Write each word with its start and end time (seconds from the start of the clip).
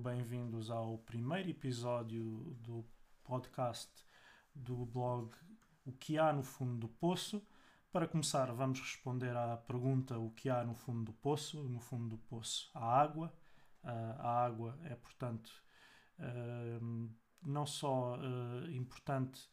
bem-vindos 0.00 0.70
ao 0.70 0.96
primeiro 0.96 1.50
episódio 1.50 2.56
do 2.62 2.82
podcast 3.22 3.90
do 4.54 4.86
blog 4.86 5.30
O 5.84 5.92
que 5.92 6.16
há 6.16 6.32
no 6.32 6.42
fundo 6.42 6.78
do 6.78 6.88
poço. 6.88 7.46
Para 7.92 8.08
começar, 8.08 8.50
vamos 8.52 8.80
responder 8.80 9.36
à 9.36 9.58
pergunta: 9.58 10.18
o 10.18 10.30
que 10.30 10.48
há 10.48 10.64
no 10.64 10.74
fundo 10.74 11.04
do 11.04 11.12
poço? 11.12 11.62
No 11.64 11.80
fundo 11.80 12.08
do 12.08 12.18
poço 12.18 12.70
há 12.74 13.00
água. 13.02 13.30
a 13.82 14.42
água 14.42 14.78
é, 14.84 14.94
portanto, 14.94 15.52
não 17.42 17.66
só 17.66 18.16
uh, 18.16 18.70
importante 18.70 19.50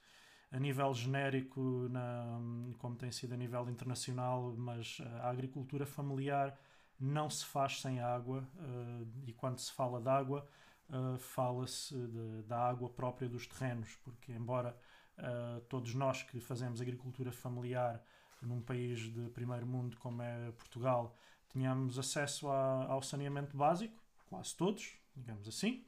a 0.49 0.59
nível 0.59 0.93
genérico, 0.93 1.89
na, 1.89 2.39
como 2.77 2.95
tem 2.95 3.11
sido 3.11 3.33
a 3.33 3.37
nível 3.37 3.69
internacional, 3.69 4.55
mas 4.57 4.97
a 5.19 5.29
agricultura 5.29 5.85
familiar 5.85 6.57
não 6.99 7.29
se 7.29 7.45
faz 7.45 7.81
sem 7.81 7.99
água 7.99 8.47
uh, 8.55 9.07
e 9.25 9.33
quando 9.33 9.59
se 9.59 9.71
fala 9.71 10.01
de 10.01 10.09
água, 10.09 10.47
uh, 10.89 11.17
fala-se 11.17 11.95
da 12.47 12.57
água 12.57 12.89
própria 12.89 13.29
dos 13.29 13.47
terrenos, 13.47 13.95
porque 14.03 14.31
embora 14.31 14.77
todos 15.67 15.95
nós 15.95 16.21
que 16.21 16.39
fazemos 16.39 16.79
agricultura 16.79 17.31
familiar 17.31 17.99
num 18.39 18.61
país 18.61 18.99
de 18.99 19.29
primeiro 19.31 19.65
mundo 19.65 19.97
como 19.97 20.21
é 20.21 20.51
Portugal, 20.51 21.17
tenhamos 21.49 21.97
acesso 21.97 22.49
a, 22.49 22.85
ao 22.85 23.01
saneamento 23.01 23.57
básico, 23.57 23.99
quase 24.29 24.55
todos, 24.55 24.95
digamos 25.15 25.47
assim, 25.47 25.83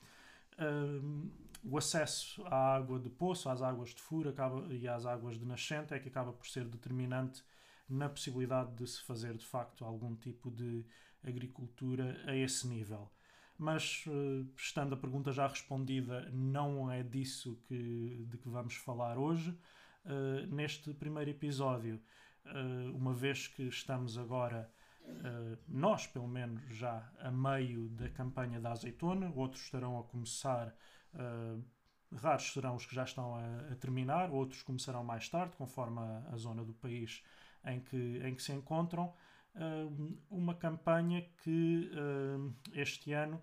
uh, 0.57 1.31
o 1.63 1.77
acesso 1.77 2.43
à 2.47 2.75
água 2.75 2.99
de 2.99 3.09
poço, 3.09 3.49
às 3.49 3.61
águas 3.61 3.89
de 3.89 4.01
furo 4.01 4.29
acaba, 4.29 4.65
e 4.73 4.87
às 4.87 5.05
águas 5.05 5.37
de 5.37 5.45
nascente 5.45 5.93
é 5.93 5.99
que 5.99 6.07
acaba 6.07 6.31
por 6.31 6.47
ser 6.47 6.65
determinante 6.65 7.43
na 7.87 8.07
possibilidade 8.07 8.73
de 8.75 8.87
se 8.87 9.01
fazer 9.01 9.35
de 9.35 9.45
facto 9.45 9.83
algum 9.83 10.15
tipo 10.15 10.49
de 10.51 10.85
agricultura 11.23 12.21
a 12.25 12.35
esse 12.35 12.67
nível. 12.67 13.11
Mas, 13.57 14.05
uh, 14.07 14.47
estando 14.55 14.93
a 14.93 14.97
pergunta 14.97 15.31
já 15.31 15.47
respondida, 15.47 16.29
não 16.31 16.89
é 16.89 17.03
disso 17.03 17.59
que, 17.67 18.25
de 18.29 18.37
que 18.37 18.47
vamos 18.47 18.75
falar 18.75 19.17
hoje. 19.17 19.51
Uh, 20.05 20.47
neste 20.47 20.93
primeiro 20.93 21.29
episódio, 21.29 22.01
uh, 22.45 22.95
uma 22.95 23.13
vez 23.13 23.47
que 23.47 23.63
estamos 23.63 24.17
agora 24.17 24.71
Uh, 25.09 25.57
nós, 25.67 26.05
pelo 26.05 26.27
menos, 26.27 26.61
já 26.69 27.11
a 27.19 27.31
meio 27.31 27.89
da 27.89 28.09
campanha 28.09 28.59
da 28.59 28.71
azeitona, 28.71 29.31
outros 29.35 29.63
estarão 29.63 29.97
a 29.97 30.03
começar, 30.03 30.71
raros 32.15 32.53
serão 32.53 32.75
os 32.75 32.85
que 32.85 32.95
já 32.95 33.03
estão 33.03 33.35
a, 33.35 33.71
a, 33.71 33.75
terminar, 33.75 34.31
outros 34.31 34.61
começarão 34.63 35.03
mais 35.03 35.27
tarde, 35.27 35.55
conforme 35.57 35.99
a, 35.99 36.29
a, 36.31 36.37
zona 36.37 36.63
do 36.63 36.73
país 36.73 37.23
em 37.65 37.79
que, 37.79 38.21
em 38.23 38.35
que 38.35 38.41
se 38.41 38.51
encontram. 38.51 39.13
Uh, 39.55 40.17
uma 40.29 40.53
campanha 40.53 41.27
que 41.43 41.91
este 42.73 43.13
ano 43.13 43.41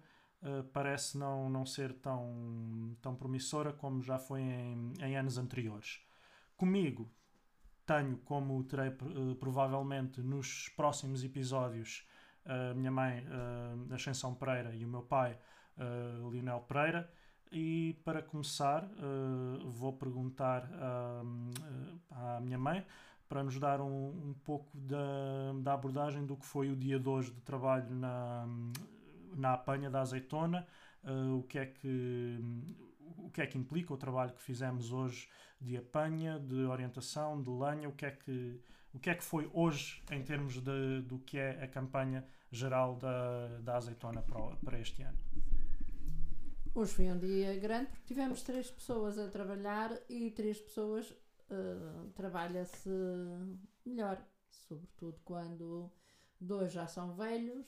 parece 0.73 1.19
não, 1.19 1.51
não 1.51 1.67
ser 1.67 1.93
tão, 1.95 2.97
tão 3.03 3.17
promissora 3.17 3.73
como 3.73 4.03
já 4.03 4.19
foi 4.19 4.43
em, 4.43 4.93
em 5.01 5.17
anos 5.17 5.39
anteriores. 5.39 6.01
Comigo 6.57 7.11
tenho, 7.87 8.19
como 8.19 8.63
terei 8.65 8.89
uh, 8.89 9.35
provavelmente 9.37 10.21
nos 10.21 10.69
próximos 10.71 11.23
episódios, 11.23 12.05
a 12.45 12.73
uh, 12.73 12.75
minha 12.75 12.91
mãe, 12.91 13.25
uh, 13.29 13.95
Ascensão 13.95 14.35
Pereira, 14.35 14.75
e 14.75 14.85
o 14.85 14.89
meu 14.89 15.03
pai, 15.03 15.39
uh, 15.79 16.29
Lionel 16.31 16.61
Pereira. 16.61 17.11
E 17.53 17.97
para 18.05 18.21
começar, 18.23 18.91
vou 19.65 19.93
perguntar 19.93 20.69
à 22.11 22.41
minha 22.41 22.59
mãe 22.59 22.85
para 23.29 23.43
nos 23.43 23.59
dar 23.59 23.81
um, 23.81 24.09
um 24.09 24.35
pouco 24.45 24.71
da, 24.75 25.53
da, 25.61 25.75
abordagem 25.75 26.25
do 26.25 26.37
que 26.37 26.47
foi 26.47 26.71
o 26.71 26.77
dia 26.77 26.99
de 26.99 27.09
hoje 27.09 27.33
de 27.33 27.41
trabalho 27.41 27.93
na, 27.95 28.47
na 29.35 29.53
apanha 29.55 29.91
da 29.91 30.01
azeitona, 30.01 30.67
o 31.37 31.43
que 31.43 31.59
é 31.59 31.67
que 31.67 32.41
o 33.19 33.31
que 33.31 33.41
é 33.41 33.47
que 33.47 33.59
implica 33.59 33.93
o 33.93 33.97
trabalho 33.97 34.33
que 34.33 34.43
fizemos 34.43 34.93
hoje 34.93 35.29
de 35.61 35.77
apanha, 35.77 36.39
de 36.39 36.65
orientação, 36.65 37.41
de 37.43 37.51
lenha, 37.51 37.89
o 37.89 37.93
que 37.93 38.07
é 38.07 38.11
que, 38.11 38.61
o 38.93 38.99
que, 38.99 39.11
é 39.11 39.15
que 39.15 39.25
foi 39.25 39.51
hoje 39.53 40.03
em 40.11 40.23
termos 40.23 40.61
de, 40.61 41.03
do 41.03 41.19
que 41.19 41.39
é 41.39 41.63
a 41.63 41.69
campanha 41.69 42.25
geral 42.51 42.97
da, 42.97 43.59
da 43.61 43.77
azeitona 43.77 44.23
para, 44.23 44.57
para 44.57 44.79
este 44.79 45.03
ano? 45.03 45.19
Hoje 46.75 46.93
foi 46.93 47.11
um 47.11 47.19
dia 47.19 47.59
grande 47.59 47.87
porque 47.87 48.05
tivemos 48.07 48.43
três 48.43 48.71
pessoas 48.71 49.19
a 49.19 49.29
trabalhar 49.29 49.93
e 50.11 50.31
três 50.31 50.61
pessoas 50.61 51.13
uh, 51.51 52.11
trabalha-se 52.15 52.91
melhor, 53.85 54.25
sobretudo 54.51 55.21
quando 55.25 55.91
dois 56.41 56.73
já 56.73 56.87
são 56.87 57.15
velhos 57.15 57.67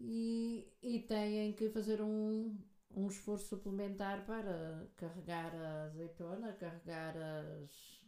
e, 0.00 0.68
e 0.82 1.00
têm 1.00 1.52
que 1.52 1.70
fazer 1.70 2.02
um, 2.02 2.56
um 2.94 3.06
esforço 3.08 3.48
suplementar 3.48 4.24
para 4.24 4.88
carregar 4.96 5.54
a 5.54 5.84
azeitona, 5.84 6.52
carregar 6.52 7.16
as, 7.16 8.02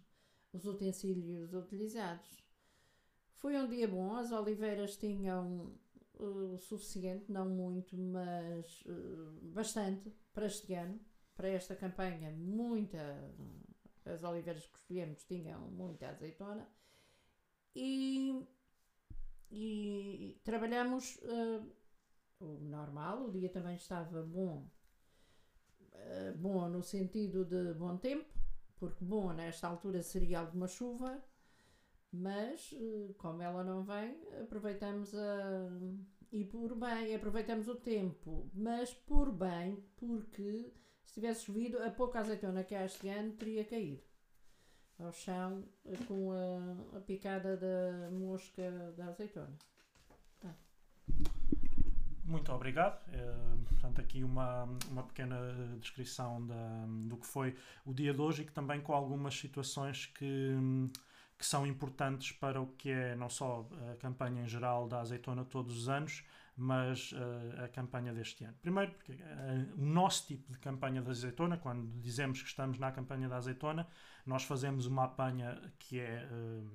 os 0.53 0.65
utensílios 0.65 1.53
utilizados. 1.55 2.45
Foi 3.35 3.57
um 3.57 3.69
dia 3.69 3.87
bom, 3.87 4.17
as 4.17 4.33
oliveiras 4.33 4.97
tinham 4.97 5.73
uh, 6.19 6.55
o 6.55 6.59
suficiente, 6.59 7.31
não 7.31 7.49
muito, 7.49 7.97
mas 7.97 8.83
uh, 8.87 9.39
bastante 9.53 10.13
para 10.33 10.47
este 10.47 10.75
ano, 10.75 11.01
para 11.37 11.49
esta 11.49 11.77
campanha. 11.77 12.33
Muita, 12.33 13.33
as 14.13 14.23
oliveiras 14.23 14.67
que 14.67 14.77
escolhemos 14.79 15.25
tinham 15.25 15.61
muita 15.71 16.09
azeitona 16.09 16.69
e, 17.75 18.45
e 19.51 20.41
trabalhamos 20.43 21.17
uh, 21.23 21.65
o 22.41 22.59
normal, 22.61 23.25
o 23.25 23.31
dia 23.31 23.49
também 23.49 23.77
estava 23.77 24.23
bom, 24.23 24.69
uh, 25.93 26.37
bom 26.37 26.69
no 26.69 26.83
sentido 26.83 27.45
de 27.45 27.75
bom 27.75 27.97
tempo, 27.97 28.33
porque 28.77 29.05
bom 29.05 29.33
nesta 29.33 29.69
altura 29.69 30.03
seria 30.03 30.41
alguma 30.41 30.67
chuva, 30.67 31.23
mas 32.13 32.73
uh, 32.73 33.15
como 33.19 33.43
ela 33.43 33.63
não 33.63 33.85
vem, 33.85 34.17
aproveitamos 34.43 35.15
a. 35.15 35.71
E 36.31 36.45
por 36.45 36.75
bem, 36.75 37.15
aproveitamos 37.15 37.69
o 37.69 37.75
tempo, 37.75 38.51
mas 38.53 38.93
por 38.93 39.33
bem, 39.33 39.83
porque 39.97 40.71
se 41.09 41.15
tivesse 41.15 41.47
chovido, 41.47 41.83
a 41.83 41.91
pouca 41.91 42.21
azeitona 42.21 42.63
que 42.63 42.75
há 42.75 42.85
este 42.85 43.09
ano 43.09 43.33
teria 43.33 43.65
caído 43.65 44.03
ao 44.99 45.11
chão 45.11 45.65
com 46.07 46.33
a, 46.33 46.99
a 46.99 47.01
picada 47.01 47.57
da 47.57 48.11
mosca 48.11 48.93
da 48.97 49.07
azeitona. 49.07 49.57
Muito 52.25 52.53
obrigado. 52.53 53.01
Uh, 53.09 53.59
portanto, 53.65 54.03
aqui 54.03 54.23
uma, 54.23 54.65
uma 54.91 55.03
pequena 55.03 55.39
descrição 55.81 56.47
da, 56.47 56.85
do 57.07 57.17
que 57.17 57.27
foi 57.27 57.57
o 57.87 57.95
dia 57.95 58.13
de 58.13 58.21
hoje 58.21 58.43
e 58.43 58.45
que 58.45 58.53
também 58.53 58.83
com 58.83 58.93
algumas 58.93 59.35
situações 59.35 60.05
que, 60.05 60.55
que 61.39 61.47
são 61.47 61.67
importantes 61.67 62.33
para 62.33 62.61
o 62.61 62.67
que 62.67 62.91
é 62.91 63.17
não 63.17 63.31
só 63.31 63.67
a 63.91 63.97
campanha 63.97 64.43
em 64.43 64.47
geral 64.47 64.87
da 64.87 65.01
azeitona 65.01 65.43
todos 65.43 65.75
os 65.75 65.89
anos, 65.89 66.23
mas 66.59 67.13
uh, 67.13 67.65
a 67.65 67.69
campanha 67.69 68.13
deste 68.13 68.45
ano. 68.45 68.57
Primeiro, 68.61 68.93
porque 68.93 69.13
uh, 69.13 69.81
o 69.81 69.85
nosso 69.85 70.27
tipo 70.27 70.53
de 70.53 70.59
campanha 70.59 71.01
da 71.01 71.11
azeitona, 71.11 71.57
quando 71.57 71.87
dizemos 72.01 72.43
que 72.43 72.49
estamos 72.49 72.79
na 72.79 72.91
campanha 72.93 73.29
da 73.29 73.37
azeitona, 73.37 73.87
nós 74.27 74.43
fazemos 74.43 74.87
uma 74.87 75.05
apanha 75.05 75.59
que 75.79 76.01
é 76.01 76.29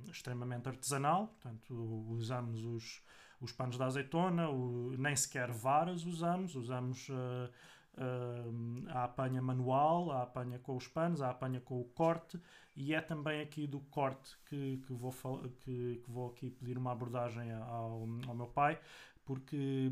extremamente 0.10 0.68
artesanal, 0.68 1.28
portanto, 1.28 1.76
usamos 2.10 2.64
os 2.64 3.04
os 3.44 3.52
panos 3.52 3.78
da 3.78 3.86
azeitona, 3.86 4.50
o, 4.50 4.96
nem 4.98 5.16
sequer 5.16 5.52
varas 5.52 6.06
usamos, 6.06 6.56
usamos 6.56 7.10
uh, 7.10 7.50
uh, 7.98 8.90
a 8.90 9.04
apanha 9.04 9.42
manual, 9.42 10.12
a 10.12 10.24
apanha 10.24 10.60
com 10.60 10.76
os 10.76 10.88
panos, 10.88 11.22
a 11.22 11.30
apanha 11.30 11.60
com 11.60 11.80
o 11.80 11.84
corte, 11.84 12.40
e 12.76 12.94
é 12.94 13.02
também 13.02 13.42
aqui 13.42 13.68
do 13.68 13.82
corte 13.82 14.38
que, 14.46 14.78
que, 14.78 14.94
vou, 14.94 15.12
que, 15.60 16.02
que 16.04 16.10
vou 16.12 16.30
aqui 16.30 16.50
pedir 16.50 16.78
uma 16.78 16.94
abordagem 16.94 17.52
ao, 17.52 18.08
ao 18.28 18.36
meu 18.36 18.48
pai, 18.48 18.80
porque 19.26 19.92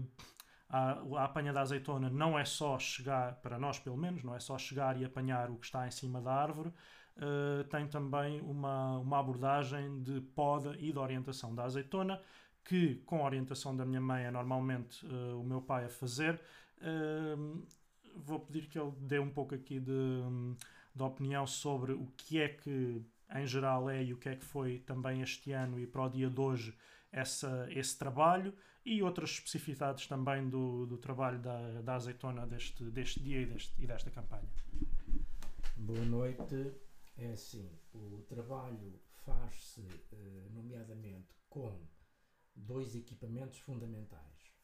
a, 0.69 1.01
a, 1.17 1.25
apanha 1.25 1.51
da 1.51 1.61
azeitona 1.61 2.09
não 2.09 2.37
é 2.37 2.45
só 2.45 2.79
chegar, 2.79 3.35
para 3.41 3.59
nós 3.59 3.77
pelo 3.79 3.97
menos, 3.97 4.23
não 4.23 4.35
é 4.35 4.39
só 4.39 4.57
chegar 4.57 4.99
e 4.99 5.05
apanhar 5.05 5.49
o 5.49 5.57
que 5.57 5.65
está 5.65 5.87
em 5.87 5.91
cima 5.91 6.21
da 6.21 6.33
árvore, 6.33 6.69
uh, 6.69 7.63
tem 7.69 7.87
também 7.87 8.41
uma, 8.41 8.97
uma 8.99 9.19
abordagem 9.19 10.01
de 10.01 10.21
poda 10.21 10.75
e 10.79 10.91
de 10.91 10.97
orientação 10.97 11.53
da 11.53 11.63
azeitona, 11.63 12.21
que 12.63 12.95
com 13.05 13.21
a 13.21 13.25
orientação 13.25 13.75
da 13.75 13.85
minha 13.85 14.01
mãe 14.01 14.23
é 14.23 14.31
normalmente 14.31 15.05
uh, 15.05 15.39
o 15.39 15.43
meu 15.43 15.61
pai 15.61 15.85
a 15.85 15.89
fazer. 15.89 16.39
Uh, 16.77 17.65
vou 18.15 18.39
pedir 18.39 18.67
que 18.67 18.79
ele 18.79 18.91
dê 18.99 19.19
um 19.19 19.29
pouco 19.29 19.55
aqui 19.55 19.79
de, 19.79 20.21
de 20.93 21.03
opinião 21.03 21.45
sobre 21.47 21.93
o 21.93 22.07
que 22.17 22.39
é 22.39 22.49
que 22.49 23.03
em 23.33 23.47
geral 23.47 23.89
é 23.89 24.03
e 24.03 24.13
o 24.13 24.17
que 24.17 24.29
é 24.29 24.35
que 24.35 24.43
foi 24.43 24.79
também 24.79 25.21
este 25.21 25.51
ano 25.51 25.79
e 25.79 25.87
para 25.87 26.03
o 26.03 26.09
dia 26.09 26.29
de 26.29 26.39
hoje 26.39 26.75
essa, 27.11 27.67
esse 27.71 27.97
trabalho 27.97 28.53
e 28.85 29.03
outras 29.03 29.31
especificidades 29.31 30.07
também 30.07 30.49
do, 30.49 30.85
do 30.85 30.97
trabalho 30.97 31.39
da, 31.39 31.81
da 31.81 31.95
azeitona 31.95 32.47
deste, 32.47 32.83
deste 32.85 33.19
dia 33.19 33.41
e, 33.41 33.45
deste, 33.45 33.73
e 33.81 33.87
desta 33.87 34.09
campanha. 34.09 34.49
Boa 35.77 36.05
noite. 36.05 36.73
É 37.17 37.31
assim, 37.31 37.69
o 37.93 38.23
trabalho 38.27 38.99
faz-se, 39.25 39.85
eh, 40.11 40.47
nomeadamente, 40.51 41.35
com 41.49 41.79
dois 42.55 42.95
equipamentos 42.95 43.59
fundamentais. 43.59 44.55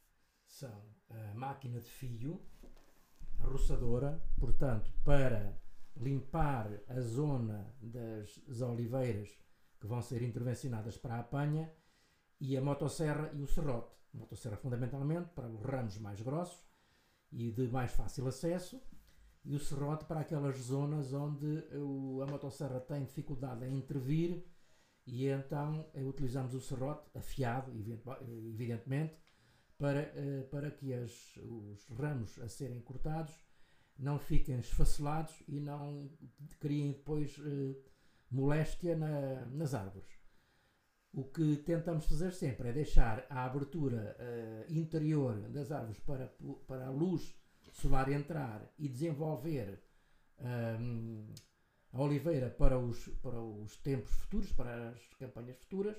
São 0.46 0.84
a 1.10 1.34
máquina 1.36 1.80
de 1.80 1.90
fio, 1.90 2.42
a 3.40 3.48
roçadora, 3.48 4.22
portanto, 4.40 4.92
para 5.04 5.60
limpar 5.96 6.82
a 6.88 7.00
zona 7.02 7.76
das 7.82 8.62
oliveiras 8.62 9.30
que 9.80 9.88
vão 9.88 10.02
ser 10.02 10.22
intervencionadas 10.22 10.98
para 10.98 11.16
a 11.16 11.20
apanha 11.20 11.72
e 12.40 12.56
a 12.58 12.62
motosserra 12.62 13.32
e 13.34 13.42
o 13.42 13.48
serrote. 13.48 13.96
A 14.18 14.20
motosserra 14.20 14.58
fundamentalmente 14.58 15.30
para 15.30 15.48
os 15.48 15.62
ramos 15.62 16.00
mais 16.00 16.20
grossos 16.22 16.66
e 17.32 17.52
de 17.52 17.68
mais 17.68 17.92
fácil 17.92 18.28
acesso 18.28 18.82
e 19.46 19.56
o 19.56 19.60
serrote 19.60 20.06
para 20.06 20.22
aquelas 20.22 20.58
zonas 20.58 21.14
onde 21.14 21.64
a 22.24 22.26
motosserra 22.26 22.80
tem 22.80 23.06
dificuldade 23.06 23.64
em 23.66 23.78
intervir 23.78 24.44
e 25.06 25.28
então 25.28 25.88
eh, 25.94 26.04
utilizamos 26.04 26.54
o 26.54 26.60
serrote 26.60 27.10
afiado, 27.16 27.72
evidentemente, 27.72 29.16
para, 29.78 30.02
eh, 30.02 30.46
para 30.52 30.72
que 30.72 30.94
as, 30.94 31.38
os 31.38 31.88
ramos 31.90 32.38
a 32.40 32.50
serem 32.50 32.82
cortados 32.82 33.34
não 33.98 34.20
fiquem 34.20 34.60
esfacelados 34.60 35.44
e 35.48 35.60
não 35.60 36.10
criem 36.60 36.92
depois 36.92 37.40
eh, 37.40 37.76
moléstia 38.30 38.98
na, 38.98 39.46
nas 39.46 39.74
árvores. 39.74 40.17
O 41.18 41.24
que 41.24 41.58
tentamos 41.66 42.06
fazer 42.06 42.32
sempre 42.32 42.70
é 42.70 42.72
deixar 42.72 43.26
a 43.28 43.44
abertura 43.46 44.16
interior 44.70 45.34
das 45.50 45.72
árvores 45.72 46.00
para, 46.02 46.32
para 46.68 46.86
a 46.86 46.92
luz 46.92 47.36
solar 47.72 48.08
entrar 48.12 48.72
e 48.78 48.88
desenvolver 48.88 49.82
um, 50.80 51.26
a 51.92 52.02
oliveira 52.04 52.52
para 52.52 52.78
os, 52.78 53.08
para 53.24 53.42
os 53.42 53.78
tempos 53.78 54.12
futuros, 54.12 54.52
para 54.52 54.90
as 54.90 55.14
campanhas 55.16 55.58
futuras, 55.58 55.98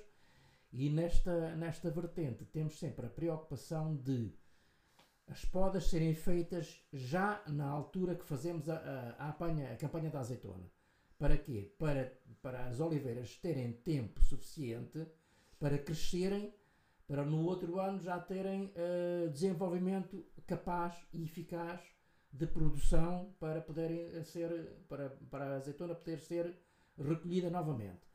e 0.72 0.88
nesta, 0.88 1.56
nesta 1.56 1.90
vertente 1.90 2.44
temos 2.44 2.78
sempre 2.78 3.06
a 3.06 3.10
preocupação 3.10 3.96
de 3.96 4.32
as 5.26 5.44
podas 5.44 5.90
serem 5.90 6.14
feitas 6.14 6.80
já 6.92 7.42
na 7.48 7.68
altura 7.68 8.14
que 8.14 8.24
fazemos 8.24 8.68
a, 8.68 8.76
a, 8.76 9.24
a, 9.24 9.28
apanha, 9.30 9.72
a 9.72 9.76
campanha 9.76 10.10
da 10.10 10.20
azeitona. 10.20 10.70
Para 11.18 11.36
quê? 11.36 11.74
Para, 11.78 12.16
para 12.40 12.66
as 12.66 12.78
oliveiras 12.80 13.36
terem 13.38 13.72
tempo 13.72 14.22
suficiente 14.22 15.04
para 15.58 15.76
crescerem, 15.76 16.54
para 17.06 17.24
no 17.24 17.42
outro 17.44 17.80
ano 17.80 17.98
já 17.98 18.20
terem 18.20 18.66
uh, 18.66 19.28
desenvolvimento 19.30 20.24
capaz 20.46 20.94
e 21.12 21.24
eficaz 21.24 21.80
de 22.32 22.46
produção 22.46 23.34
para 23.40 23.60
poderem 23.60 24.22
ser 24.22 24.84
para, 24.88 25.10
para 25.30 25.44
a 25.46 25.56
azeitona 25.56 25.94
poder 25.94 26.20
ser 26.20 26.56
recolhida 26.96 27.50
novamente. 27.50 28.06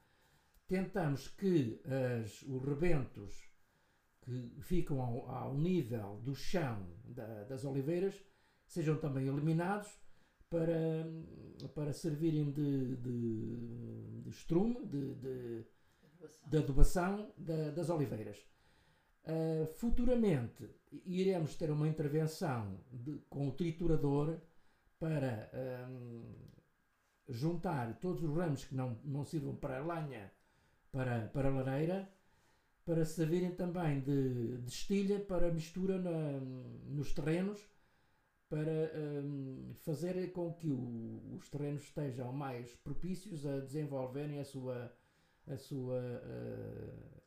Tentamos 0.67 1.27
que 1.27 1.81
as, 1.85 2.41
os 2.43 2.63
rebentos 2.63 3.51
que 4.21 4.61
ficam 4.61 5.01
ao, 5.01 5.29
ao 5.29 5.57
nível 5.57 6.21
do 6.23 6.33
chão 6.33 6.87
da, 7.03 7.43
das 7.43 7.65
oliveiras 7.65 8.15
sejam 8.65 8.97
também 8.97 9.27
eliminados 9.27 9.89
para, 10.53 11.67
para 11.73 11.91
servirem 11.91 12.51
de, 12.51 12.95
de, 12.97 14.21
de 14.21 14.29
estrume, 14.29 14.85
de, 14.85 15.15
de, 15.15 15.65
de 16.45 16.57
adubação 16.57 17.33
da, 17.35 17.71
das 17.71 17.89
oliveiras. 17.89 18.37
Uh, 19.25 19.65
futuramente 19.65 20.69
iremos 21.05 21.55
ter 21.55 21.71
uma 21.71 21.87
intervenção 21.87 22.77
de, 22.91 23.17
com 23.29 23.47
o 23.47 23.51
triturador 23.51 24.37
para 24.99 25.49
um, 25.89 26.21
juntar 27.29 27.97
todos 27.99 28.21
os 28.21 28.35
ramos 28.35 28.65
que 28.65 28.75
não, 28.75 28.99
não 29.03 29.25
sirvam 29.25 29.55
para 29.55 29.79
a 29.79 30.01
lenha, 30.01 30.31
para, 30.91 31.27
para 31.29 31.49
a 31.49 31.51
lareira, 31.51 32.09
para 32.85 33.05
servirem 33.05 33.55
também 33.55 34.01
de, 34.01 34.57
de 34.59 34.69
estilha 34.69 35.19
para 35.19 35.51
mistura 35.51 35.97
na, 35.97 36.39
nos 36.85 37.11
terrenos, 37.11 37.59
para 38.53 38.91
um, 38.95 39.73
fazer 39.83 40.31
com 40.31 40.53
que 40.53 40.69
o, 40.69 41.37
os 41.39 41.49
terrenos 41.49 41.81
estejam 41.81 42.31
mais 42.31 42.75
propícios 42.75 43.47
a 43.47 43.59
desenvolverem 43.59 44.39
a 44.39 44.45
sua, 44.45 44.93
a 45.47 45.57
sua 45.57 45.99
uh, 45.99 47.21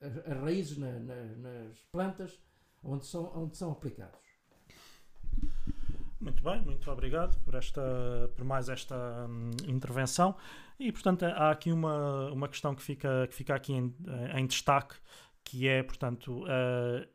as, 0.00 0.18
as 0.18 0.40
raízes 0.40 0.78
na, 0.78 0.92
na, 1.00 1.24
nas 1.24 1.76
plantas 1.90 2.40
onde 2.84 3.04
são, 3.04 3.32
onde 3.34 3.56
são 3.56 3.72
aplicados. 3.72 4.20
Muito 6.20 6.40
bem, 6.40 6.62
muito 6.62 6.88
obrigado 6.88 7.36
por, 7.40 7.56
esta, 7.56 7.82
por 8.36 8.44
mais 8.44 8.68
esta 8.68 9.26
hum, 9.28 9.50
intervenção. 9.66 10.36
E, 10.78 10.92
portanto, 10.92 11.24
há 11.24 11.50
aqui 11.50 11.72
uma, 11.72 12.30
uma 12.30 12.48
questão 12.48 12.76
que 12.76 12.82
fica, 12.82 13.26
que 13.26 13.34
fica 13.34 13.56
aqui 13.56 13.72
em, 13.72 13.92
em 14.36 14.46
destaque, 14.46 14.94
que 15.42 15.66
é, 15.66 15.82
portanto, 15.82 16.44
uh, 16.44 17.08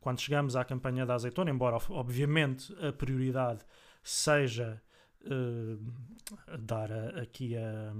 quando 0.00 0.20
chegamos 0.20 0.56
à 0.56 0.64
campanha 0.64 1.04
da 1.04 1.14
azeitona, 1.14 1.50
embora, 1.50 1.76
obviamente, 1.90 2.74
a 2.84 2.92
prioridade 2.92 3.64
seja 4.02 4.80
uh, 5.24 6.58
dar 6.58 6.90
a, 6.92 7.22
aqui 7.22 7.56
a, 7.56 7.92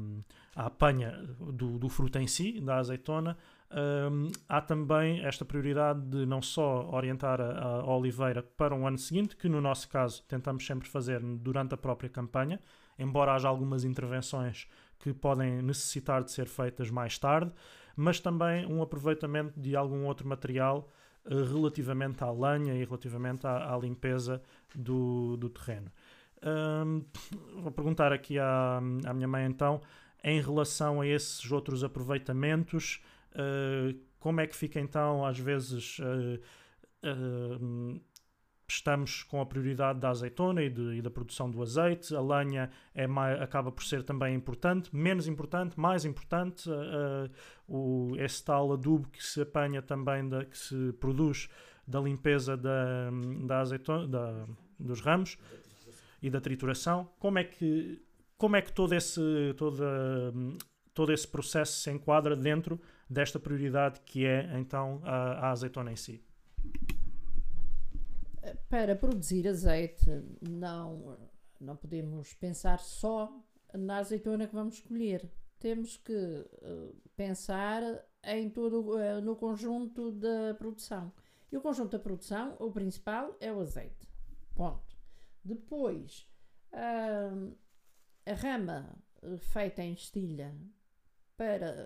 a 0.56 0.67
apanha 0.67 1.12
do, 1.52 1.79
do 1.79 1.88
fruto 1.88 2.19
em 2.19 2.26
si, 2.26 2.61
da 2.61 2.76
azeitona, 2.76 3.37
um, 3.73 4.31
há 4.49 4.61
também 4.61 5.25
esta 5.25 5.44
prioridade 5.44 6.00
de 6.02 6.26
não 6.26 6.43
só 6.43 6.90
orientar 6.90 7.40
a, 7.40 7.81
a, 7.81 7.96
oliveira 7.96 8.43
para 8.43 8.75
um 8.75 8.87
ano 8.87 8.99
seguinte, 8.99 9.35
que 9.35 9.49
no 9.49 9.61
nosso 9.61 9.88
caso 9.88 10.23
tentamos 10.28 10.67
sempre 10.67 10.88
fazer 10.88 11.20
durante 11.20 11.75
a 11.75 11.78
própria 11.78 12.11
campanha, 12.11 12.61
embora 12.99 13.32
haja 13.32 13.49
algumas 13.49 13.82
intervenções 13.85 14.69
que 14.99 15.14
podem 15.14 15.62
necessitar 15.62 16.23
de 16.23 16.31
ser 16.31 16.46
feitas 16.46 16.90
mais 16.90 17.19
tarde, 17.19 17.50
mas 17.96 18.20
também 18.20 18.67
um 18.67 18.82
aproveitamento 18.82 19.58
de 19.58 19.75
algum 19.75 20.05
outro 20.05 20.28
material 20.28 20.93
relativamente 21.29 22.23
à 22.23 22.31
lenha 22.31 22.75
e 22.75 22.85
relativamente 22.85 23.47
à, 23.47 23.75
à 23.75 23.79
limpeza 23.79 24.43
do, 24.75 25.37
do 25.37 25.49
terreno. 25.49 25.91
Um, 26.45 27.05
vou 27.61 27.71
perguntar 27.71 28.13
aqui 28.13 28.39
à, 28.39 28.79
à 29.05 29.15
minha 29.15 29.29
mãe 29.29 29.47
então, 29.47 29.81
em 30.25 30.41
relação 30.41 31.01
a 31.01 31.07
esses 31.07 31.51
outros 31.51 31.85
aproveitamentos, 31.85 33.01
Uh, 33.33 33.99
como 34.19 34.41
é 34.41 34.47
que 34.47 34.55
fica 34.55 34.79
então, 34.79 35.25
às 35.25 35.39
vezes, 35.39 35.99
uh, 35.99 36.41
uh, 37.03 38.01
estamos 38.73 39.23
com 39.23 39.41
a 39.41 39.47
prioridade 39.47 40.01
da 40.01 40.11
azeitona 40.11 40.63
e, 40.63 40.71
de, 40.71 40.97
e, 40.97 41.03
da 41.03 41.11
produção 41.11 41.51
do 41.51 41.61
azeite, 41.63 42.14
a 42.14 42.21
lenha 42.21 42.71
é 42.95 43.07
mais, 43.07 43.41
acaba 43.41 43.71
por 43.71 43.85
ser 43.85 44.02
também 44.02 44.35
importante, 44.35 44.95
menos 44.95 45.26
importante, 45.26 45.79
mais 45.79 46.05
importante, 46.05 46.69
o, 47.69 48.14
esse 48.19 48.45
tal 48.45 48.73
adubo 48.73 49.09
que 49.09 49.23
se 49.23 49.43
apanha 49.43 49.83
também, 49.83 50.29
da, 50.29 50.45
que 50.45 50.57
se 50.57 50.93
produz 50.95 51.49
da 51.87 52.00
limpeza 52.00 52.57
da, 52.57 53.11
da 53.47 53.61
azeitona, 53.61 54.07
da, 54.09 54.47
dos 54.79 55.00
ramos 55.00 55.37
e 56.21 56.31
da 56.31 56.41
trituração, 56.41 57.11
como 57.19 57.38
é 57.38 57.45
que, 57.45 58.02
como 58.37 58.57
é 58.57 58.62
que 58.62 58.73
todo, 58.73 58.95
esse, 58.95 59.21
todo, 59.57 59.83
todo 60.95 61.12
esse 61.12 61.26
processo 61.26 61.81
se 61.81 61.91
enquadra 61.91 62.37
dentro 62.37 62.81
desta 63.09 63.38
prioridade 63.38 64.00
que 64.00 64.25
é 64.25 64.50
então 64.59 65.00
a, 65.05 65.49
a 65.49 65.50
azeitona 65.50 65.93
em 65.93 65.97
si? 65.97 66.23
Para 68.73 68.97
produzir 68.97 69.47
azeite, 69.47 70.07
não, 70.41 71.19
não 71.61 71.76
podemos 71.76 72.33
pensar 72.33 72.79
só 72.79 73.31
na 73.75 73.99
azeitona 73.99 74.47
que 74.47 74.55
vamos 74.55 74.76
escolher. 74.76 75.31
Temos 75.59 75.99
que 75.99 76.14
uh, 76.14 76.97
pensar 77.14 77.83
em 78.25 78.49
todo, 78.49 78.97
uh, 78.97 79.21
no 79.21 79.37
conjunto 79.37 80.11
da 80.12 80.55
produção. 80.57 81.12
E 81.52 81.57
o 81.59 81.61
conjunto 81.61 81.91
da 81.91 81.99
produção, 81.99 82.57
o 82.59 82.73
principal 82.73 83.37
é 83.41 83.52
o 83.52 83.61
azeite. 83.61 84.09
Ponto. 84.55 84.97
Depois, 85.45 86.26
uh, 86.73 87.55
a 88.25 88.33
rama 88.33 88.88
feita 89.52 89.83
em 89.83 89.93
estilha 89.93 90.57
para, 91.37 91.76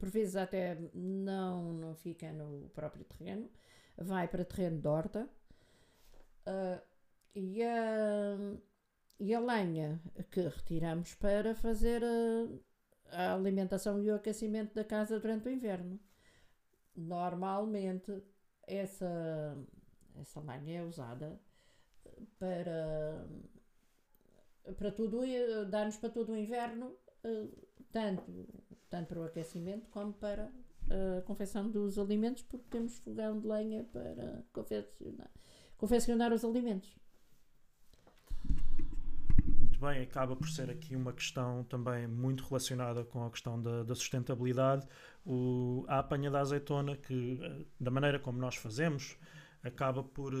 por 0.00 0.10
vezes 0.10 0.34
até 0.34 0.80
não, 0.92 1.74
não 1.74 1.94
fica 1.94 2.32
no 2.32 2.68
próprio 2.70 3.04
terreno, 3.04 3.48
vai 3.96 4.26
para 4.26 4.44
terreno 4.44 4.80
de 4.80 4.88
horta. 4.88 5.30
Uh, 6.46 6.80
e, 7.34 7.62
a, 7.62 8.36
e 9.18 9.34
a 9.34 9.40
lenha 9.40 10.00
que 10.30 10.40
retiramos 10.42 11.14
para 11.14 11.54
fazer 11.54 12.02
a, 12.04 13.30
a 13.30 13.34
alimentação 13.34 14.00
e 14.00 14.10
o 14.10 14.14
aquecimento 14.14 14.74
da 14.74 14.84
casa 14.84 15.18
durante 15.18 15.48
o 15.48 15.52
inverno. 15.52 15.98
Normalmente 16.96 18.22
essa, 18.66 19.56
essa 20.20 20.40
lenha 20.40 20.80
é 20.80 20.84
usada 20.84 21.40
para, 22.38 23.26
para 24.76 24.92
tudo, 24.92 25.22
dar-nos 25.68 25.96
para 25.96 26.10
todo 26.10 26.32
o 26.32 26.36
inverno, 26.36 26.96
eh, 27.24 27.48
tanto 27.92 28.46
tanto 28.94 29.08
para 29.08 29.20
o 29.20 29.24
aquecimento 29.24 29.88
como 29.90 30.12
para 30.12 30.52
a 30.88 31.22
confecção 31.22 31.68
dos 31.68 31.98
alimentos, 31.98 32.44
porque 32.44 32.68
temos 32.70 32.98
fogão 32.98 33.40
de 33.40 33.46
lenha 33.48 33.84
para 33.92 34.44
confeccionar, 34.52 35.30
confeccionar 35.76 36.32
os 36.32 36.44
alimentos. 36.44 36.94
Muito 39.46 39.80
bem, 39.80 40.02
acaba 40.02 40.36
por 40.36 40.48
ser 40.48 40.70
aqui 40.70 40.94
uma 40.94 41.12
questão 41.12 41.64
também 41.64 42.06
muito 42.06 42.44
relacionada 42.44 43.04
com 43.04 43.24
a 43.24 43.30
questão 43.30 43.60
da, 43.60 43.82
da 43.82 43.94
sustentabilidade. 43.94 44.86
O, 45.26 45.84
a 45.88 45.98
apanha 45.98 46.30
da 46.30 46.40
azeitona, 46.40 46.96
que 46.96 47.66
da 47.78 47.90
maneira 47.90 48.18
como 48.18 48.38
nós 48.38 48.56
fazemos, 48.56 49.16
acaba 49.62 50.02
por, 50.02 50.32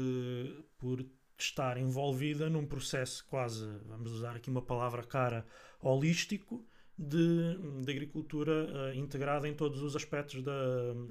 por 0.78 1.04
estar 1.36 1.76
envolvida 1.78 2.48
num 2.48 2.66
processo 2.66 3.26
quase, 3.26 3.66
vamos 3.86 4.12
usar 4.12 4.36
aqui 4.36 4.50
uma 4.50 4.62
palavra 4.62 5.02
cara, 5.02 5.44
holístico, 5.80 6.64
de, 6.96 7.58
de 7.82 7.90
agricultura 7.90 8.52
uh, 8.52 8.94
integrada 8.94 9.48
em 9.48 9.54
todos 9.54 9.82
os 9.82 9.96
aspectos, 9.96 10.42
da, 10.42 10.52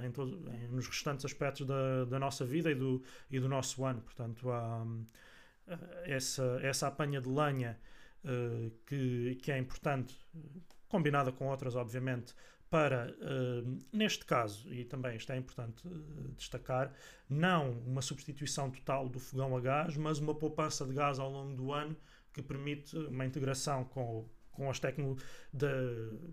em 0.04 0.12
todo, 0.12 0.50
em, 0.50 0.68
nos 0.70 0.88
restantes 0.88 1.25
aspectos 1.25 1.68
da, 1.68 2.06
da 2.06 2.18
nossa 2.20 2.46
vida 2.46 2.72
e 2.72 2.75
do, 2.75 3.02
e 3.30 3.40
do 3.40 3.50
nosso 3.50 3.84
ano. 3.84 4.02
Portanto, 4.02 4.50
há 4.50 4.84
uh, 4.84 5.08
essa, 6.06 6.60
essa 6.62 6.88
apanha 6.88 7.20
de 7.20 7.28
lenha 7.28 7.78
uh, 8.24 8.72
que, 8.86 9.38
que 9.42 9.52
é 9.52 9.58
importante, 9.58 10.16
combinada 10.88 11.32
com 11.32 11.48
outras, 11.48 11.75
obviamente, 11.75 12.34
para, 12.70 13.16
neste 13.92 14.25
caso, 14.25 14.74
e 14.74 14.84
também 14.84 15.16
isto 15.16 15.32
é 15.32 15.38
importante 15.38 15.88
destacar, 16.36 16.92
não 17.30 17.70
uma 17.86 18.02
substituição 18.02 18.72
total 18.72 19.08
do 19.08 19.20
fogão 19.20 19.56
a 19.56 19.62
gás, 19.62 19.96
mas 19.96 20.18
uma 20.18 20.34
poupança 20.34 20.84
de 20.84 20.92
gás 20.92 21.20
ao 21.20 21.30
longo 21.30 21.56
do 21.56 21.72
ano 21.72 21.96
que 22.34 22.42
permite 22.42 22.98
uma 22.98 23.28
integração 23.28 23.84
com 23.84 24.28
com 24.53 24.69
as 24.69 24.79
tecno 24.79 25.17
de, 25.51 25.67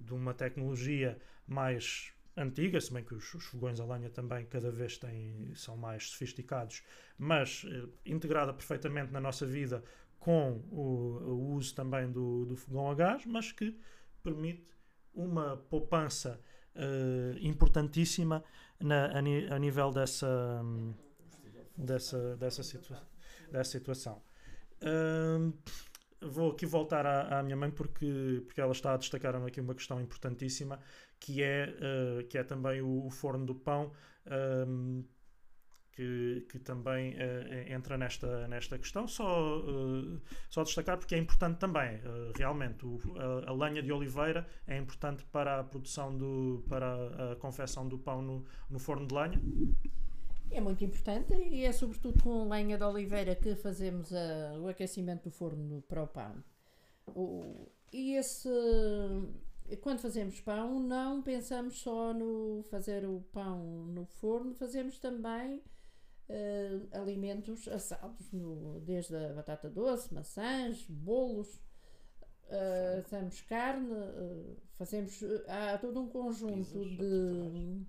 de 0.05 0.15
uma 0.15 0.33
tecnologia 0.33 1.19
mais 1.47 2.13
antiga, 2.37 2.81
se 2.81 2.93
bem 2.93 3.05
que 3.05 3.15
os, 3.15 3.35
os, 3.35 3.45
fogões 3.45 3.81
a 3.81 3.85
lenha 3.85 4.09
também 4.09 4.47
cada 4.47 4.71
vez 4.71 4.97
têm, 4.97 5.53
são 5.55 5.77
mais 5.77 6.11
sofisticados, 6.11 6.83
mas 7.19 7.67
eh, 7.67 7.89
integrada 8.07 8.53
perfeitamente 8.53 9.13
na 9.13 9.21
nossa 9.21 9.45
vida 9.47 9.83
com 10.19 10.63
o, 10.71 11.19
o 11.25 11.55
uso 11.55 11.75
também 11.75 12.11
do, 12.11 12.45
do, 12.47 12.57
fogão 12.57 12.91
a 12.91 12.95
gás, 12.95 13.27
mas 13.27 13.53
que 13.53 13.79
permite 14.23 14.67
uma 15.13 15.57
poupança 15.57 16.41
eh, 16.75 17.37
importantíssima 17.41 18.45
na, 18.79 19.07
a, 19.07 19.19
a, 19.19 19.59
nível 19.59 19.91
dessa, 19.91 20.63
dessa, 21.77 22.37
dessa, 22.37 22.63
situa 22.63 23.03
dessa 23.51 23.71
situação. 23.71 24.23
Uh, 24.83 25.53
vou 26.21 26.53
aqui 26.53 26.67
voltar 26.67 27.07
à, 27.07 27.39
à, 27.39 27.43
minha 27.43 27.57
mãe 27.57 27.71
porque, 27.71 28.43
porque 28.47 28.61
ela 28.61 28.73
está 28.73 28.95
a 28.95 28.97
destacar 28.97 29.35
aqui 29.37 29.61
uma 29.61 29.75
questão 29.75 30.01
importantíssima 30.01 30.79
que 31.19 31.43
é, 31.43 31.75
uh, 31.77 32.27
que 32.27 32.39
é 32.39 32.45
também 32.45 32.81
o, 32.83 33.07
o, 33.07 33.11
forno 33.11 33.47
do 33.47 33.55
pão 33.55 33.93
um, 34.27 34.99
ehm, 34.99 35.05
que, 35.93 36.47
que 36.49 36.59
também 36.59 37.15
uh, 37.15 37.73
entra 37.73 37.99
nesta, 37.99 38.49
nesta 38.49 38.79
questão. 38.79 39.07
Só, 39.09 39.59
uh, 39.59 40.21
só 40.49 40.63
destacar 40.63 40.97
porque 40.99 41.15
é 41.15 41.19
importante 41.19 41.59
também 41.59 42.01
realmente. 42.37 42.87
O, 42.87 42.99
a, 43.17 43.51
a, 43.51 43.53
lenha 43.53 43.83
de 43.83 43.93
oliveira 43.93 44.47
é 44.67 44.77
importante 44.79 45.25
para 45.27 45.61
a 45.61 45.65
produção 45.65 46.17
do 46.17 46.65
para 46.69 47.33
a 47.33 47.37
confecção 47.37 47.89
do 47.89 47.99
pão 47.99 48.23
no, 48.23 48.45
no 48.69 48.79
forno 48.79 49.07
de 49.07 49.15
lenha 49.15 49.41
é 50.51 50.61
muito 50.61 50.85
importante 50.85 51.33
e 51.35 51.65
é 51.65 51.73
sobretudo 51.73 52.23
com 52.23 52.49
lenha 52.49 52.77
de 52.77 52.85
oliveira 52.85 53.35
que 53.35 53.55
fazemos 53.55 54.13
a, 54.13 54.59
o 54.59 54.69
aquecimento 54.69 55.25
do 55.25 55.31
forno 55.31 55.83
para 55.83 56.03
o 56.03 56.07
pão. 56.07 56.43
O, 57.15 57.69
e 57.93 58.15
esse, 58.15 58.49
quando 59.81 60.01
fazemos 60.01 60.41
pão, 60.41 60.79
não 60.81 61.23
pensamos 61.23 61.79
só 61.81 62.13
no 62.15 62.63
fazer 62.71 63.05
o 63.05 63.21
pão 63.33 63.59
no 63.87 64.05
forno, 64.05 64.55
fazemos 64.55 64.99
também 64.99 65.57
uh, 66.29 66.89
alimentos 66.93 67.67
assados, 67.69 68.31
no, 68.33 68.81
desde 68.81 69.17
a 69.17 69.33
batata 69.33 69.69
doce, 69.69 70.13
maçãs, 70.15 70.85
bolos. 70.89 71.61
Uh, 72.47 73.03
fazemos 73.05 73.41
carne, 73.43 73.93
uh, 73.93 74.57
fazemos. 74.77 75.21
há 75.47 75.79
todo 75.79 76.01
um 76.01 76.09
conjunto 76.09 76.85
de 76.85 77.87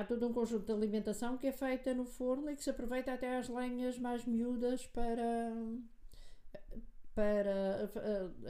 há 0.00 0.04
todo 0.04 0.26
um 0.26 0.32
conjunto 0.32 0.66
de 0.66 0.72
alimentação 0.72 1.36
que 1.36 1.46
é 1.46 1.52
feita 1.52 1.94
no 1.94 2.04
forno 2.04 2.50
e 2.50 2.56
que 2.56 2.62
se 2.62 2.70
aproveita 2.70 3.12
até 3.12 3.36
as 3.36 3.48
lenhas 3.48 3.98
mais 3.98 4.24
miúdas 4.24 4.86
para, 4.86 5.52
para 7.14 7.90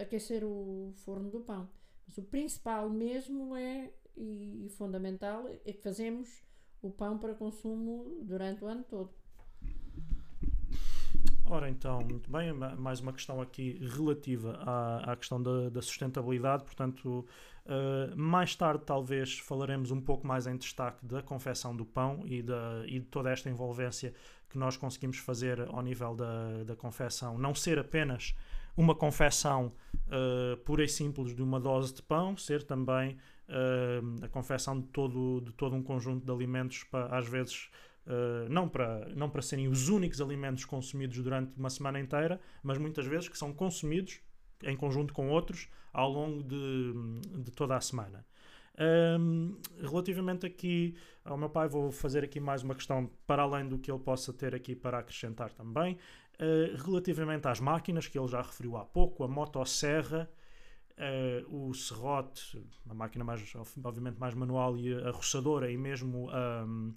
aquecer 0.00 0.44
o 0.44 0.92
forno 0.96 1.30
do 1.30 1.40
pão. 1.40 1.68
Mas 2.06 2.18
o 2.18 2.22
principal 2.22 2.90
mesmo 2.90 3.56
é, 3.56 3.90
e, 4.16 4.68
fundamental, 4.76 5.48
é 5.48 5.72
que 5.72 5.82
fazemos 5.82 6.42
o 6.80 6.90
pão 6.90 7.18
para 7.18 7.34
consumo 7.34 8.20
durante 8.22 8.64
o 8.64 8.66
ano 8.66 8.84
todo. 8.84 9.21
Ora 11.46 11.68
então, 11.68 12.00
muito 12.00 12.30
bem, 12.30 12.52
mais 12.52 13.00
uma 13.00 13.12
questão 13.12 13.40
aqui 13.40 13.78
relativa 13.96 14.58
à, 14.64 15.12
à 15.12 15.16
questão 15.16 15.42
da, 15.42 15.68
da 15.70 15.82
sustentabilidade, 15.82 16.64
portanto, 16.64 17.26
uh, 17.66 18.16
mais 18.16 18.54
tarde 18.54 18.84
talvez 18.86 19.38
falaremos 19.38 19.90
um 19.90 20.00
pouco 20.00 20.26
mais 20.26 20.46
em 20.46 20.56
destaque 20.56 21.04
da 21.04 21.20
confecção 21.20 21.74
do 21.74 21.84
pão 21.84 22.22
e, 22.24 22.42
da, 22.42 22.84
e 22.86 23.00
de 23.00 23.06
toda 23.06 23.30
esta 23.30 23.50
envolvência 23.50 24.14
que 24.48 24.56
nós 24.56 24.76
conseguimos 24.76 25.18
fazer 25.18 25.60
ao 25.68 25.82
nível 25.82 26.14
da, 26.14 26.62
da 26.64 26.76
confecção, 26.76 27.36
não 27.36 27.54
ser 27.54 27.78
apenas 27.78 28.34
uma 28.76 28.94
confecção 28.94 29.72
uh, 30.06 30.56
pura 30.58 30.84
e 30.84 30.88
simples 30.88 31.34
de 31.34 31.42
uma 31.42 31.58
dose 31.58 31.92
de 31.92 32.02
pão, 32.02 32.36
ser 32.36 32.62
também 32.62 33.18
uh, 33.48 34.24
a 34.24 34.28
confecção 34.28 34.80
de 34.80 34.86
todo, 34.86 35.40
de 35.40 35.52
todo 35.52 35.74
um 35.74 35.82
conjunto 35.82 36.24
de 36.24 36.30
alimentos, 36.30 36.84
para, 36.84 37.06
às 37.16 37.28
vezes 37.28 37.68
Uh, 38.06 38.48
não, 38.48 38.68
para, 38.68 39.08
não 39.14 39.30
para 39.30 39.40
serem 39.42 39.68
os 39.68 39.88
únicos 39.88 40.20
alimentos 40.20 40.64
consumidos 40.64 41.18
durante 41.18 41.56
uma 41.56 41.70
semana 41.70 42.00
inteira, 42.00 42.40
mas 42.62 42.76
muitas 42.76 43.06
vezes 43.06 43.28
que 43.28 43.38
são 43.38 43.52
consumidos 43.52 44.20
em 44.64 44.76
conjunto 44.76 45.12
com 45.14 45.28
outros 45.28 45.68
ao 45.92 46.10
longo 46.10 46.42
de, 46.42 46.92
de 47.42 47.50
toda 47.52 47.76
a 47.76 47.80
semana. 47.80 48.24
Um, 48.78 49.58
relativamente 49.80 50.46
aqui 50.46 50.96
ao 51.24 51.36
meu 51.36 51.50
pai, 51.50 51.68
vou 51.68 51.92
fazer 51.92 52.24
aqui 52.24 52.40
mais 52.40 52.62
uma 52.62 52.74
questão 52.74 53.10
para 53.26 53.42
além 53.42 53.68
do 53.68 53.78
que 53.78 53.90
ele 53.90 54.00
possa 54.00 54.32
ter 54.32 54.54
aqui 54.54 54.74
para 54.74 54.98
acrescentar 54.98 55.52
também. 55.52 55.98
Uh, 56.40 56.76
relativamente 56.84 57.46
às 57.46 57.60
máquinas, 57.60 58.08
que 58.08 58.18
ele 58.18 58.28
já 58.28 58.40
referiu 58.40 58.76
há 58.76 58.84
pouco, 58.84 59.22
a 59.22 59.28
motosserra, 59.28 60.28
uh, 60.92 61.68
o 61.68 61.74
serrote, 61.74 62.64
a 62.88 62.94
máquina 62.94 63.24
mais, 63.24 63.52
obviamente 63.84 64.18
mais 64.18 64.34
manual, 64.34 64.76
e 64.76 64.92
a 64.94 65.10
roçadora 65.10 65.70
e 65.70 65.76
mesmo. 65.76 66.30
Um, 66.30 66.94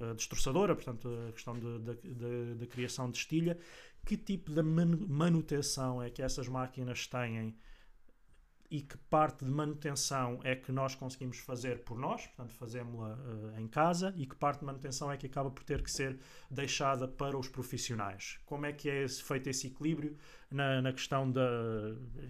uh, 0.00 0.14
destroçadora, 0.14 0.74
portanto, 0.74 1.08
a 1.28 1.32
questão 1.32 1.56
da 1.58 2.66
criação 2.66 3.10
de 3.10 3.18
estilha. 3.18 3.58
Que 4.06 4.16
tipo 4.16 4.50
de 4.52 4.62
manutenção 4.62 6.02
é 6.02 6.08
que 6.08 6.22
essas 6.22 6.48
máquinas 6.48 7.06
têm 7.06 7.54
e 8.70 8.82
que 8.82 8.98
parte 9.10 9.44
de 9.44 9.50
manutenção 9.50 10.40
é 10.44 10.54
que 10.54 10.70
nós 10.70 10.94
conseguimos 10.94 11.38
fazer 11.38 11.84
por 11.84 11.98
nós, 11.98 12.26
portanto, 12.26 12.52
fazemos-la 12.54 13.14
uh, 13.14 13.58
em 13.58 13.66
casa, 13.66 14.12
e 14.16 14.26
que 14.26 14.36
parte 14.36 14.60
de 14.60 14.66
manutenção 14.66 15.10
é 15.10 15.16
que 15.16 15.26
acaba 15.26 15.50
por 15.50 15.64
ter 15.64 15.82
que 15.82 15.90
ser 15.90 16.18
deixada 16.50 17.08
para 17.08 17.36
os 17.36 17.48
profissionais? 17.48 18.38
Como 18.44 18.66
é 18.66 18.72
que 18.72 18.90
é 18.90 19.08
feito 19.08 19.48
esse 19.48 19.68
equilíbrio 19.68 20.16
na, 20.50 20.82
na 20.82 20.92
questão 20.92 21.30
da, 21.30 21.48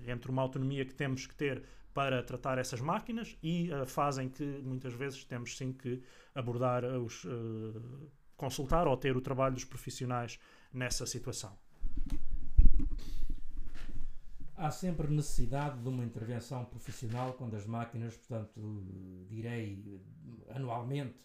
entre 0.07 0.31
uma 0.31 0.43
autonomia 0.43 0.85
que 0.85 0.95
temos 0.95 1.27
que 1.27 1.35
ter 1.35 1.65
para 1.95 2.23
tratar 2.23 2.59
essas 2.59 2.81
máquinas 2.81 3.37
e 3.43 3.73
a 3.73 3.87
fase 3.87 4.23
em 4.23 4.29
que 4.29 4.45
muitas 4.45 4.93
vezes 4.95 5.25
temos 5.25 5.57
sim 5.57 5.73
que 5.73 6.03
abordar 6.35 6.85
os 6.85 7.25
uh, 7.25 8.11
consultar 8.37 8.87
ou 8.87 8.97
ter 8.97 9.17
o 9.17 9.21
trabalho 9.21 9.55
dos 9.55 9.65
profissionais 9.65 10.39
nessa 10.73 11.05
situação. 11.05 11.59
Há 14.57 14.71
sempre 14.71 15.09
necessidade 15.09 15.81
de 15.81 15.89
uma 15.89 16.05
intervenção 16.05 16.65
profissional 16.65 17.35
quando 17.35 17.55
as 17.55 17.67
máquinas, 17.67 18.17
portanto, 18.17 18.85
direi 19.29 20.03
anualmente, 20.51 21.17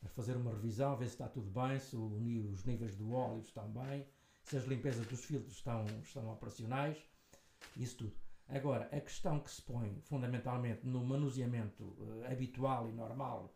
para 0.00 0.08
fazer 0.10 0.36
uma 0.36 0.52
revisão, 0.52 0.96
ver 0.96 1.06
se 1.06 1.12
está 1.12 1.28
tudo 1.28 1.50
bem, 1.50 1.78
se 1.78 1.96
os 1.96 2.64
níveis 2.64 2.96
do 2.96 3.12
óleo 3.12 3.40
estão 3.40 3.68
bem, 3.70 4.06
se 4.42 4.56
as 4.56 4.64
limpezas 4.64 5.06
dos 5.06 5.24
filtros 5.24 5.56
estão, 5.56 5.84
estão 6.02 6.32
operacionais, 6.32 6.96
isso 7.76 7.96
tudo. 7.96 8.27
Agora, 8.48 8.88
a 8.90 9.00
questão 9.00 9.40
que 9.40 9.50
se 9.50 9.60
põe 9.60 10.00
fundamentalmente 10.00 10.86
no 10.86 11.04
manuseamento 11.04 11.84
uh, 11.84 12.32
habitual 12.32 12.88
e 12.88 12.92
normal 12.92 13.54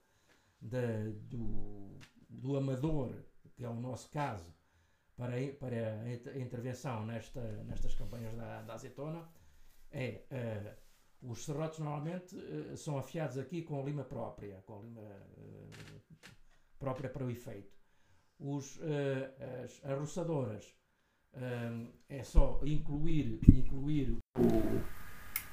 de, 0.61 1.13
do, 1.31 1.99
do 2.29 2.57
amador, 2.59 3.17
que 3.55 3.65
é 3.65 3.69
o 3.69 3.75
nosso 3.75 4.11
caso, 4.11 4.55
para, 5.17 5.33
para 5.59 6.03
a 6.03 6.39
intervenção 6.39 7.07
nesta, 7.07 7.41
nestas 7.65 7.95
campanhas 7.95 8.37
da, 8.37 8.63
da 8.63 8.75
azeitona, 8.75 9.27
é 9.91 10.27
uh, 10.31 11.31
os 11.31 11.43
serrotes 11.43 11.79
normalmente 11.79 12.37
uh, 12.37 12.77
são 12.77 12.99
afiados 12.99 13.39
aqui 13.39 13.63
com 13.63 13.83
lima 13.83 14.05
própria, 14.05 14.61
com 14.67 14.83
lima 14.83 15.09
própria 16.79 17.09
para 17.09 17.25
o 17.25 17.31
efeito. 17.31 17.81
Os, 18.39 18.81
as 19.63 19.85
arroçadoras 19.85 20.77
é 22.09 22.25
só 22.25 22.61
incluir, 22.65 23.39
incluir 23.49 24.22
o, 24.39 24.81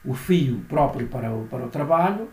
o 0.05 0.13
fio 0.13 0.59
próprio 0.67 1.07
para 1.07 1.31
o, 1.33 1.45
para 1.47 1.65
o 1.65 1.69
trabalho 1.69 2.29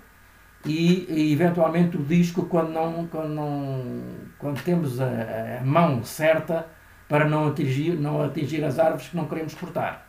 e, 0.64 1.06
e, 1.08 1.32
eventualmente 1.32 1.96
o 1.96 2.02
disco 2.02 2.46
quando, 2.46 2.70
não, 2.70 3.06
quando, 3.06 3.28
não, 3.28 4.02
quando 4.38 4.62
temos 4.62 5.00
a, 5.00 5.60
a, 5.60 5.64
mão 5.64 6.02
certa 6.04 6.66
para 7.08 7.24
não 7.28 7.48
atingir, 7.48 7.94
não 7.98 8.22
atingir 8.22 8.64
as 8.64 8.78
árvores 8.78 9.08
que 9.08 9.16
não 9.16 9.26
queremos 9.26 9.54
cortar. 9.54 10.06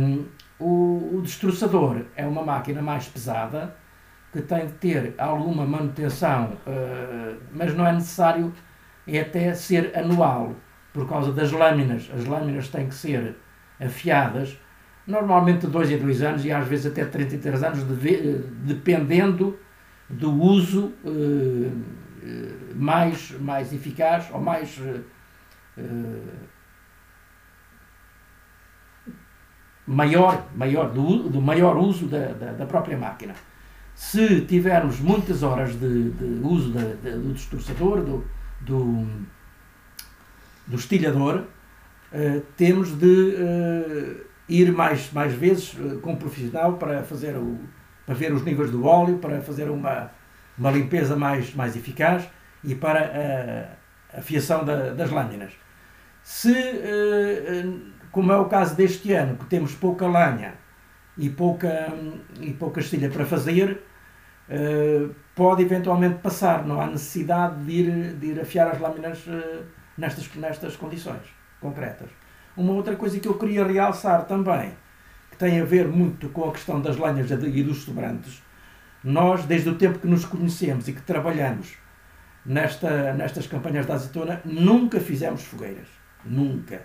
Um, 0.00 0.26
o, 0.58 1.16
o 1.16 1.22
destroçador 1.22 2.04
é 2.14 2.24
uma 2.24 2.42
máquina 2.42 2.80
mais 2.80 3.08
pesada 3.08 3.74
que 4.32 4.40
tem 4.40 4.66
que 4.66 4.74
ter 4.74 5.14
alguma 5.18 5.66
manutenção, 5.66 6.56
uh, 6.66 7.36
mas 7.52 7.74
não 7.74 7.86
é 7.86 7.92
necessário 7.92 8.52
é 9.06 9.20
até 9.20 9.52
ser 9.52 9.96
anual 9.96 10.54
por 10.92 11.08
causa 11.08 11.32
das 11.32 11.52
lâminas. 11.52 12.10
As 12.14 12.24
lâminas 12.24 12.68
têm 12.68 12.88
que 12.88 12.94
ser 12.94 13.36
afiadas, 13.80 14.58
normalmente 15.06 15.66
de 15.66 15.72
2 15.72 15.90
em 15.90 15.98
2 15.98 16.22
anos 16.22 16.44
e 16.44 16.52
às 16.52 16.66
vezes 16.66 16.86
até 16.86 17.04
33 17.04 17.62
anos, 17.62 17.84
dependendo 18.64 19.58
do 20.08 20.32
uso 20.32 20.92
eh, 21.04 21.70
mais, 22.74 23.32
mais 23.40 23.72
eficaz 23.72 24.28
ou 24.32 24.40
mais 24.40 24.80
maior, 29.86 30.46
maior 30.54 30.90
do, 30.90 31.28
do 31.28 31.40
maior 31.40 31.76
uso 31.76 32.06
da, 32.06 32.28
da, 32.28 32.52
da, 32.52 32.66
própria 32.66 32.96
máquina. 32.96 33.34
Se 33.94 34.40
tivermos 34.42 35.00
muitas 35.00 35.42
horas 35.42 35.78
de, 35.78 36.10
de 36.10 36.40
uso 36.42 36.72
de, 36.72 37.10
do 37.10 37.32
distorcedor, 37.32 38.02
do, 38.02 38.24
do, 38.60 39.06
do 40.66 40.76
estilhador, 40.76 41.44
temos 42.56 42.92
de 42.92 44.24
ir 44.48 44.72
mais, 44.72 45.12
mais 45.12 45.32
vezes 45.32 45.74
uh, 45.74 45.98
com 46.00 46.12
um 46.12 46.16
profissional 46.16 46.74
para 46.74 47.02
fazer 47.02 47.36
o, 47.36 47.58
para 48.06 48.14
ver 48.14 48.32
os 48.32 48.42
níveis 48.42 48.70
do 48.70 48.84
óleo, 48.84 49.18
para 49.18 49.40
fazer 49.40 49.70
uma, 49.70 50.10
uma 50.58 50.70
limpeza 50.70 51.16
mais, 51.16 51.54
mais 51.54 51.76
eficaz 51.76 52.28
e 52.62 52.74
para 52.74 53.76
a, 54.12 54.18
a 54.18 54.22
fiação 54.22 54.64
da, 54.64 54.90
das 54.90 55.10
lâminas. 55.10 55.52
Se 56.22 56.54
como 58.10 58.32
é 58.32 58.36
o 58.38 58.46
caso 58.46 58.74
deste 58.74 59.12
ano, 59.12 59.36
que 59.36 59.44
temos 59.44 59.74
pouca 59.74 60.06
lenha 60.06 60.54
e 61.18 61.28
pouca, 61.28 61.92
e 62.40 62.50
pouca 62.54 62.80
estilha 62.80 63.10
para 63.10 63.26
fazer, 63.26 63.82
pode 65.34 65.62
eventualmente 65.62 66.20
passar. 66.22 66.64
Não 66.64 66.80
há 66.80 66.86
necessidade 66.86 67.62
de 67.64 67.72
ir, 67.72 68.14
de 68.14 68.26
ir 68.28 68.40
afiar 68.40 68.68
as 68.68 68.80
lâminas 68.80 69.22
nestas, 69.98 70.34
nestas 70.34 70.76
condições 70.76 71.22
concretas. 71.60 72.08
Uma 72.56 72.72
outra 72.72 72.96
coisa 72.96 73.18
que 73.18 73.28
eu 73.28 73.34
queria 73.34 73.66
realçar 73.66 74.26
também, 74.26 74.72
que 75.30 75.36
tem 75.36 75.60
a 75.60 75.64
ver 75.64 75.88
muito 75.88 76.28
com 76.28 76.48
a 76.48 76.52
questão 76.52 76.80
das 76.80 76.96
lenhas 76.96 77.30
e 77.30 77.62
dos 77.62 77.78
sobrantes, 77.82 78.42
nós, 79.02 79.44
desde 79.44 79.68
o 79.68 79.74
tempo 79.74 79.98
que 79.98 80.06
nos 80.06 80.24
conhecemos 80.24 80.88
e 80.88 80.92
que 80.92 81.02
trabalhamos 81.02 81.76
nesta, 82.44 83.12
nestas 83.12 83.46
campanhas 83.46 83.86
da 83.86 83.94
azeitona, 83.94 84.40
nunca 84.44 85.00
fizemos 85.00 85.42
fogueiras. 85.42 85.88
Nunca 86.24 86.80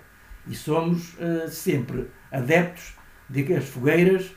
e 0.49 0.55
somos 0.55 1.13
uh, 1.13 1.47
sempre 1.47 2.09
adeptos 2.31 2.95
de 3.29 3.43
que 3.43 3.53
as 3.53 3.65
fogueiras 3.65 4.35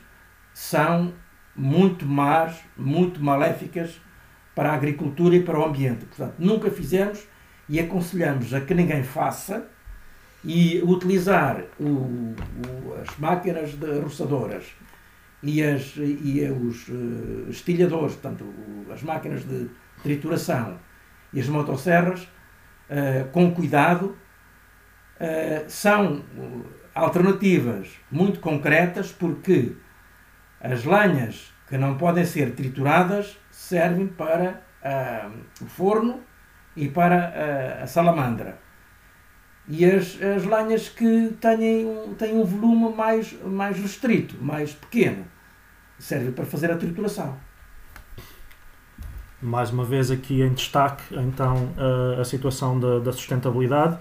são 0.53 1.13
muito 1.55 2.05
más, 2.05 2.59
muito 2.77 3.21
maléficas 3.21 3.99
para 4.55 4.71
a 4.71 4.75
agricultura 4.75 5.35
e 5.35 5.43
para 5.43 5.59
o 5.59 5.65
ambiente. 5.65 6.05
Portanto, 6.05 6.35
nunca 6.37 6.69
fizemos 6.69 7.27
e 7.67 7.79
aconselhamos 7.79 8.53
a 8.53 8.61
que 8.61 8.73
ninguém 8.73 9.03
faça 9.03 9.67
e 10.43 10.81
utilizar 10.83 11.63
o, 11.79 11.85
o, 11.85 12.95
as 13.01 13.17
máquinas 13.17 13.73
de 13.73 13.99
roçadoras 13.99 14.65
e, 15.41 15.61
as, 15.63 15.95
e 15.97 16.41
os 16.49 16.87
uh, 16.89 17.49
estilhadores, 17.49 18.13
portanto, 18.13 18.45
as 18.91 19.01
máquinas 19.03 19.43
de 19.47 19.69
trituração 20.01 20.77
e 21.31 21.39
as 21.39 21.47
motosserras 21.47 22.21
uh, 22.23 23.29
com 23.31 23.53
cuidado 23.53 24.17
eh, 25.19 25.63
são 25.67 26.23
alternativas 26.93 27.87
muito 28.11 28.39
concretas 28.39 29.11
porque 29.11 29.73
as 30.59 30.83
lenhas 30.83 31.53
que 31.67 31.77
não 31.77 31.97
podem 31.97 32.25
ser 32.25 32.53
trituradas 32.53 33.39
servem 33.49 34.07
para 34.07 34.61
uh, 34.83 35.63
o 35.63 35.65
forno 35.65 36.21
e 36.75 36.89
para 36.89 37.79
uh, 37.79 37.83
a 37.83 37.87
salamandra. 37.87 38.59
E 39.67 39.85
as, 39.85 40.19
as 40.21 40.43
lenhas 40.43 40.89
que 40.89 41.33
têm, 41.39 42.13
têm 42.17 42.35
um 42.35 42.43
volume 42.43 42.93
mais, 42.93 43.33
mais 43.43 43.77
restrito, 43.77 44.35
mais 44.41 44.73
pequeno, 44.73 45.25
servem 45.97 46.31
para 46.31 46.45
fazer 46.45 46.69
a 46.71 46.77
trituração. 46.77 47.37
Mais 49.41 49.71
uma 49.71 49.83
vez 49.83 50.09
aqui 50.09 50.41
em 50.41 50.53
destaque 50.53 51.03
então 51.11 51.73
a 52.17 52.23
situação 52.23 52.79
da, 52.79 52.99
da 52.99 53.11
sustentabilidade 53.11 53.99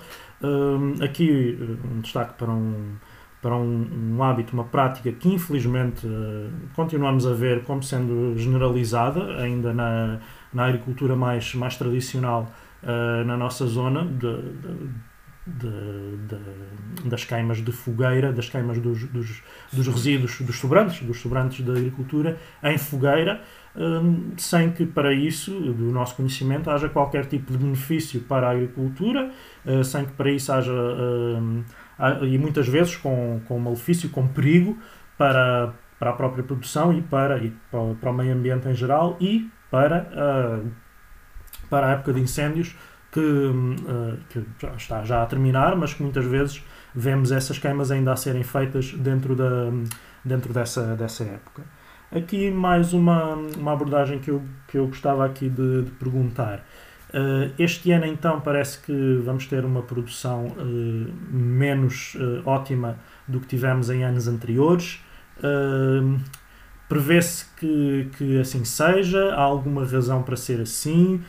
aqui 1.05 1.59
um 1.85 2.01
destaque 2.01 2.35
para 2.35 2.51
um, 2.51 2.96
para 3.40 3.57
um, 3.57 4.14
um, 4.16 4.22
hábito, 4.22 4.53
uma 4.53 4.64
prática 4.64 5.11
que 5.12 5.29
infelizmente 5.29 6.07
uh, 6.07 6.51
continuamos 6.75 7.27
a 7.27 7.33
ver 7.33 7.64
como 7.64 7.83
sendo 7.83 8.37
generalizada 8.37 9.37
ainda 9.37 9.72
na, 9.72 10.20
na 10.53 10.66
agricultura 10.66 11.16
mais, 11.16 11.55
mais 11.55 11.77
tradicional 11.77 12.53
uh, 12.83 13.25
na 13.25 13.37
nossa 13.37 13.66
zona 13.66 14.05
de, 14.05 14.42
de, 14.42 14.88
de, 15.47 17.09
das 17.09 17.25
queimas 17.25 17.59
de 17.59 17.73
fogueira, 17.73 18.33
das 18.33 18.49
queimas 18.49 18.79
dos, 18.79 19.05
dos, 19.05 19.43
dos 19.73 19.87
resíduos, 19.89 20.41
dos 20.41 20.57
sobrantes, 20.57 21.03
dos 21.03 21.21
sobrantes 21.21 21.65
da 21.65 21.73
agricultura 21.73 22.39
em 22.63 22.79
fogueira, 22.79 23.43
sem 24.37 24.71
que 24.71 24.85
para 24.87 25.13
isso, 25.13 25.51
do 25.51 25.91
nosso 25.91 26.17
conhecimento, 26.17 26.71
haja 26.71 26.89
qualquer 26.89 27.27
tipo 27.27 27.53
de 27.53 27.59
benefício 27.59 28.21
para 28.21 28.49
a 28.49 28.51
agricultura, 28.51 29.31
uh, 29.65 29.83
sem 29.83 30.05
que 30.05 30.13
para 30.13 30.31
isso 30.31 30.53
haja, 30.53 30.73
uh, 30.73 32.25
e 32.25 32.39
muitas 32.39 32.69
vezes 32.69 32.97
com, 32.97 33.41
com 33.47 33.59
malefício, 33.59 34.11
com 34.11 34.29
perigo 34.29 34.79
para, 35.17 35.73
para 35.99 36.11
a 36.11 36.13
própria 36.13 36.45
produção 36.45 36.93
e 36.93 37.01
para, 37.01 37.39
e 37.39 37.53
para, 37.71 38.11
o 38.11 38.13
meio 38.13 38.35
ambiente 38.35 38.69
em 38.69 38.75
geral 38.75 39.17
e 39.21 39.51
para, 39.71 40.07
uh, 40.13 40.71
para 41.71 41.89
a 41.89 41.91
época 41.93 42.13
de 42.13 42.21
incêndios 42.21 42.77
que, 43.12 43.53
que 44.31 44.44
já 44.59 44.75
está 44.75 45.05
já 45.05 45.22
a 45.22 45.27
terminar, 45.27 45.77
mas 45.77 45.92
que 45.94 46.03
muitas 46.03 46.25
vezes 46.25 46.64
vemos 46.94 47.31
essas 47.31 47.59
queimas 47.59 47.90
ainda 47.90 48.12
a 48.12 48.16
serem 48.16 48.42
feitas 48.42 48.92
dentro, 48.92 49.37
da, 49.37 49.70
dentro 50.25 50.53
dessa, 50.53 50.96
dessa 50.96 51.25
época. 51.25 51.62
Aqui 52.11 52.51
mais 52.51 52.92
uma, 52.92 53.35
uma 53.35 53.72
abordagem 53.72 54.18
que 54.18 54.31
eu, 54.31 54.42
que 54.68 54.77
eu 54.77 54.87
gostava 54.87 55.25
aqui 55.25 55.48
de, 55.48 55.85
de 55.85 55.90
perguntar. 55.92 56.64
Uh, 57.09 57.53
este 57.59 57.92
ano 57.92 58.07
então 58.07 58.40
parece 58.40 58.79
que 58.79 59.20
vamos 59.22 59.46
ter 59.46 59.64
uma 59.64 59.83
produção 59.83 60.46
uh, 60.46 61.12
menos 61.31 62.14
uh, 62.14 62.42
ótima 62.46 62.98
do 63.29 63.38
que 63.40 63.46
tivemos 63.46 63.90
em 63.90 64.05
anos 64.05 64.29
anteriores. 64.29 65.01
Prevê-se 66.88 67.46
que, 67.57 68.11
que 68.18 68.38
assim 68.38 68.64
seja? 68.64 69.35
Há 69.35 69.40
alguma 69.40 69.85
razão 69.85 70.22
para 70.22 70.37
ser 70.37 70.61
assim? 70.61 71.22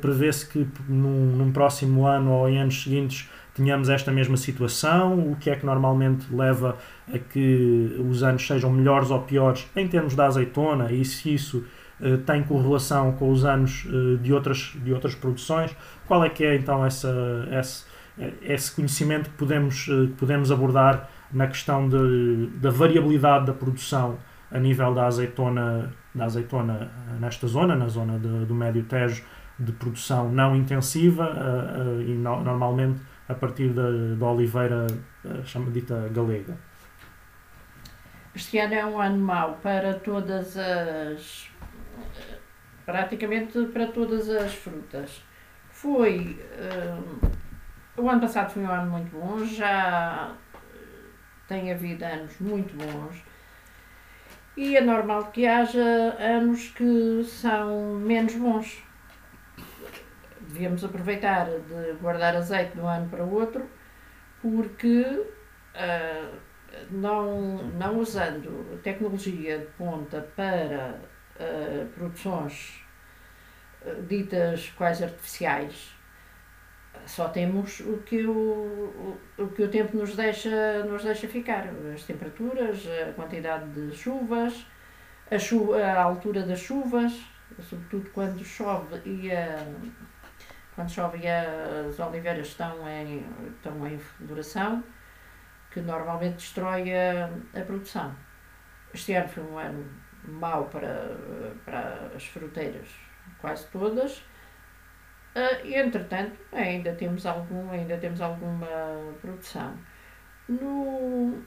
Prevê-se 0.00 0.46
que 0.46 0.66
num, 0.88 1.36
num 1.36 1.52
próximo 1.52 2.06
ano 2.06 2.30
ou 2.30 2.48
em 2.48 2.60
anos 2.60 2.82
seguintes 2.82 3.28
tenhamos 3.58 3.88
esta 3.88 4.12
mesma 4.12 4.36
situação? 4.36 5.32
O 5.32 5.36
que 5.36 5.50
é 5.50 5.56
que 5.56 5.66
normalmente 5.66 6.26
leva 6.32 6.76
a 7.12 7.18
que 7.18 7.96
os 8.08 8.22
anos 8.22 8.46
sejam 8.46 8.70
melhores 8.70 9.10
ou 9.10 9.20
piores 9.22 9.68
em 9.74 9.86
termos 9.88 10.14
da 10.14 10.26
azeitona 10.26 10.92
e 10.92 11.04
se 11.04 11.34
isso 11.34 11.64
uh, 12.00 12.18
tem 12.18 12.42
correlação 12.44 13.12
com 13.12 13.30
os 13.30 13.44
anos 13.44 13.84
uh, 13.86 14.16
de, 14.18 14.32
outras, 14.32 14.76
de 14.76 14.92
outras 14.92 15.14
produções? 15.14 15.74
Qual 16.06 16.24
é 16.24 16.28
que 16.28 16.44
é 16.44 16.54
então 16.54 16.86
essa, 16.86 17.12
esse, 17.50 17.84
esse 18.42 18.72
conhecimento 18.74 19.28
que 19.28 19.36
podemos, 19.36 19.88
podemos 20.16 20.52
abordar 20.52 21.10
na 21.32 21.46
questão 21.48 21.88
de, 21.88 22.46
da 22.54 22.70
variabilidade 22.70 23.46
da 23.46 23.52
produção 23.52 24.18
a 24.50 24.58
nível 24.58 24.94
da 24.94 25.06
azeitona, 25.06 25.92
da 26.14 26.24
azeitona 26.24 26.90
nesta 27.20 27.46
zona, 27.46 27.76
na 27.76 27.88
zona 27.88 28.18
de, 28.18 28.46
do 28.46 28.54
Médio 28.54 28.82
Tejo, 28.84 29.22
de 29.58 29.72
produção 29.72 30.30
não 30.30 30.54
intensiva 30.54 31.34
e 32.06 32.12
no, 32.12 32.42
normalmente 32.42 33.00
a 33.28 33.34
partir 33.34 33.70
da, 33.70 33.90
da 34.16 34.26
oliveira 34.26 34.86
chama 35.44 35.70
dita 35.70 36.08
galega. 36.12 36.56
Este 38.38 38.56
ano 38.58 38.74
é 38.74 38.86
um 38.86 39.00
ano 39.00 39.18
mau 39.18 39.58
para 39.60 39.94
todas 39.94 40.56
as. 40.56 41.50
praticamente 42.86 43.66
para 43.66 43.88
todas 43.88 44.30
as 44.30 44.54
frutas. 44.54 45.24
Foi. 45.72 46.38
Uh, 46.54 47.32
o 48.00 48.08
ano 48.08 48.20
passado 48.20 48.50
foi 48.50 48.62
um 48.62 48.70
ano 48.70 48.92
muito 48.92 49.10
bom, 49.10 49.44
já 49.44 50.32
tem 51.48 51.72
havido 51.72 52.04
anos 52.04 52.38
muito 52.38 52.76
bons. 52.76 53.24
E 54.56 54.76
é 54.76 54.80
normal 54.80 55.32
que 55.32 55.44
haja 55.44 56.16
anos 56.20 56.68
que 56.68 57.24
são 57.24 57.94
menos 57.94 58.36
bons. 58.36 58.84
Devíamos 60.48 60.82
aproveitar 60.82 61.46
de 61.46 61.92
guardar 62.00 62.34
azeite 62.34 62.72
de 62.72 62.80
um 62.80 62.88
ano 62.88 63.08
para 63.08 63.22
o 63.22 63.34
outro, 63.34 63.68
porque 64.40 65.02
uh, 65.02 66.38
não, 66.90 67.62
não 67.64 67.98
usando 67.98 68.80
tecnologia 68.82 69.58
de 69.58 69.66
ponta 69.66 70.26
para 70.34 70.98
uh, 71.38 71.86
produções 71.88 72.82
uh, 73.82 74.02
ditas 74.04 74.70
quase 74.70 75.04
artificiais, 75.04 75.98
só 77.06 77.28
temos 77.28 77.80
o 77.80 77.98
que 77.98 78.26
o, 78.26 78.32
o, 78.32 79.20
o, 79.38 79.48
que 79.48 79.62
o 79.62 79.68
tempo 79.68 79.96
nos 79.96 80.14
deixa, 80.16 80.84
nos 80.84 81.04
deixa 81.04 81.28
ficar. 81.28 81.66
As 81.94 82.02
temperaturas, 82.04 82.84
a 82.86 83.12
quantidade 83.12 83.66
de 83.70 83.96
chuvas, 83.96 84.66
a, 85.30 85.38
chuva, 85.38 85.82
a 85.82 86.02
altura 86.02 86.42
das 86.42 86.58
chuvas, 86.58 87.12
sobretudo 87.60 88.10
quando 88.10 88.44
chove 88.44 89.00
e 89.04 89.32
a, 89.32 89.66
quando 90.78 90.92
chove 90.92 91.26
as 91.26 91.98
oliveiras 91.98 92.46
estão 92.46 92.88
em, 92.88 93.26
estão 93.48 93.84
em 93.84 93.98
floração, 93.98 94.84
que 95.72 95.80
normalmente 95.80 96.36
destrói 96.36 96.94
a, 96.94 97.28
a 97.60 97.64
produção. 97.64 98.14
Este 98.94 99.12
ano 99.14 99.28
foi 99.28 99.42
um 99.42 99.58
ano 99.58 99.84
mau 100.22 100.66
para, 100.66 101.16
para 101.64 102.12
as 102.14 102.24
fruteiras, 102.26 102.86
quase 103.40 103.66
todas. 103.72 104.18
Uh, 105.34 105.64
e, 105.66 105.74
entretanto, 105.74 106.38
ainda 106.52 106.94
temos, 106.94 107.26
algum, 107.26 107.72
ainda 107.72 107.98
temos 107.98 108.20
alguma 108.20 108.68
produção. 109.20 109.76
No, 110.48 111.42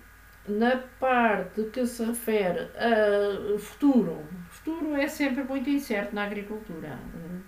na 0.45 0.75
parte 0.99 1.63
que 1.71 1.85
se 1.85 2.03
refere 2.03 2.69
a 2.75 3.57
futuro, 3.57 4.27
futuro 4.49 4.93
é 4.97 5.07
sempre 5.07 5.45
muito 5.45 5.69
incerto 5.69 6.13
na 6.13 6.25
agricultura. 6.25 6.99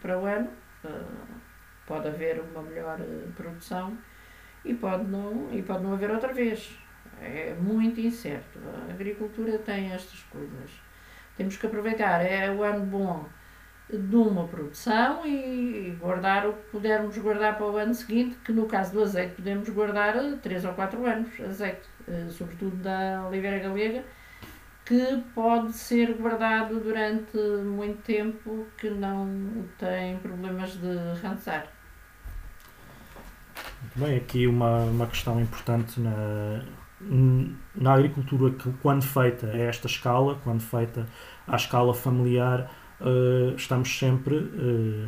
Para 0.01 0.17
o 0.17 0.25
ano 0.25 0.49
uh, 0.85 1.42
pode 1.87 2.07
haver 2.07 2.41
uma 2.41 2.61
melhor 2.61 2.99
uh, 2.99 3.31
produção 3.35 3.97
e 4.63 4.73
pode, 4.73 5.03
não, 5.05 5.49
e 5.51 5.61
pode 5.61 5.83
não 5.83 5.93
haver 5.93 6.11
outra 6.11 6.33
vez. 6.33 6.77
É 7.21 7.53
muito 7.59 7.99
incerto. 7.99 8.59
A 8.89 8.91
agricultura 8.91 9.57
tem 9.59 9.91
estas 9.91 10.21
coisas. 10.23 10.71
Temos 11.37 11.57
que 11.57 11.65
aproveitar. 11.65 12.21
É 12.25 12.49
o 12.51 12.63
ano 12.63 12.85
bom 12.85 13.25
de 13.89 14.15
uma 14.15 14.47
produção 14.47 15.25
e 15.25 15.95
guardar 15.99 16.47
o 16.47 16.53
que 16.53 16.71
pudermos 16.71 17.17
guardar 17.17 17.57
para 17.57 17.67
o 17.67 17.77
ano 17.77 17.93
seguinte, 17.93 18.37
que 18.43 18.51
no 18.51 18.65
caso 18.65 18.93
do 18.93 19.03
azeite 19.03 19.35
podemos 19.35 19.69
guardar 19.69 20.15
3 20.41 20.65
ou 20.65 20.73
4 20.73 21.05
anos 21.05 21.39
azeite. 21.41 21.93
Eh, 22.07 22.27
sobretudo 22.29 22.75
da 22.77 23.25
oliveira 23.27 23.59
galega, 23.59 24.03
que 24.85 25.23
pode 25.33 25.73
ser 25.73 26.13
guardado 26.15 26.79
durante 26.79 27.37
muito 27.37 28.01
tempo, 28.03 28.67
que 28.77 28.89
não 28.89 29.65
tem 29.77 30.17
problemas 30.19 30.71
de 30.73 30.97
rançar. 31.21 31.67
Bem, 33.95 34.17
aqui 34.17 34.47
uma, 34.47 34.79
uma 34.85 35.05
questão 35.05 35.39
importante 35.39 35.99
na, 35.99 36.63
na 37.75 37.93
agricultura 37.93 38.51
que 38.51 38.71
quando 38.81 39.03
feita 39.03 39.47
a 39.47 39.57
esta 39.57 39.87
escala, 39.87 40.39
quando 40.43 40.61
feita 40.61 41.05
à 41.47 41.55
escala 41.55 41.93
familiar, 41.93 42.71
uh, 43.01 43.53
estamos 43.55 43.97
sempre 43.97 44.35
uh, 44.35 45.07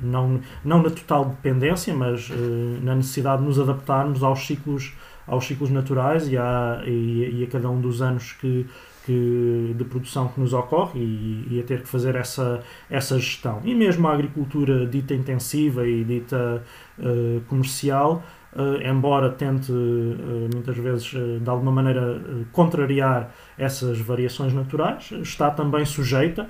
não, 0.00 0.40
não 0.64 0.82
na 0.82 0.90
total 0.90 1.26
dependência, 1.26 1.92
mas 1.94 2.30
uh, 2.30 2.34
na 2.82 2.94
necessidade 2.94 3.42
de 3.42 3.48
nos 3.48 3.58
adaptarmos 3.58 4.22
aos 4.22 4.46
ciclos 4.46 4.94
aos 5.26 5.46
ciclos 5.46 5.70
naturais 5.70 6.26
e, 6.26 6.36
a 6.36 6.82
e, 6.84 7.40
e 7.40 7.44
a 7.44 7.46
cada 7.46 7.70
um 7.70 7.80
dos 7.80 8.02
anos 8.02 8.32
que, 8.32 8.66
que, 9.04 9.74
de 9.76 9.84
produção 9.84 10.28
que 10.28 10.40
nos 10.40 10.52
ocorre 10.52 11.00
e, 11.00 11.46
e, 11.50 11.60
a 11.60 11.62
ter 11.62 11.82
que 11.82 11.88
fazer 11.88 12.14
essa, 12.14 12.60
essa 12.88 13.18
gestão. 13.18 13.60
E 13.64 13.74
mesmo 13.74 14.06
a 14.08 14.12
agricultura 14.12 14.86
dita 14.86 15.14
intensiva 15.14 15.86
e 15.86 16.04
dita 16.04 16.62
uh, 16.98 17.40
comercial, 17.48 18.22
uh, 18.54 18.82
embora 18.82 19.30
tente 19.30 19.72
uh, 19.72 20.48
muitas 20.52 20.76
vezes 20.76 21.10
de 21.40 21.48
alguma 21.48 21.72
maneira 21.72 22.20
contrariar 22.52 23.30
essas 23.56 23.98
variações 24.00 24.52
naturais, 24.52 25.10
está 25.22 25.50
também 25.50 25.84
sujeita 25.84 26.48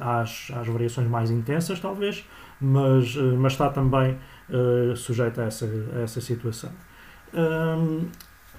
às, 0.00 0.50
às 0.54 0.66
variações 0.66 1.08
mais 1.08 1.30
intensas, 1.30 1.80
talvez, 1.80 2.24
mas, 2.60 3.16
mas 3.16 3.52
está 3.52 3.68
também 3.68 4.16
sujeita 4.96 5.42
a 5.42 5.44
essa, 5.46 5.66
a 5.96 6.00
essa 6.00 6.20
situação. 6.20 6.70
Um, 7.34 8.08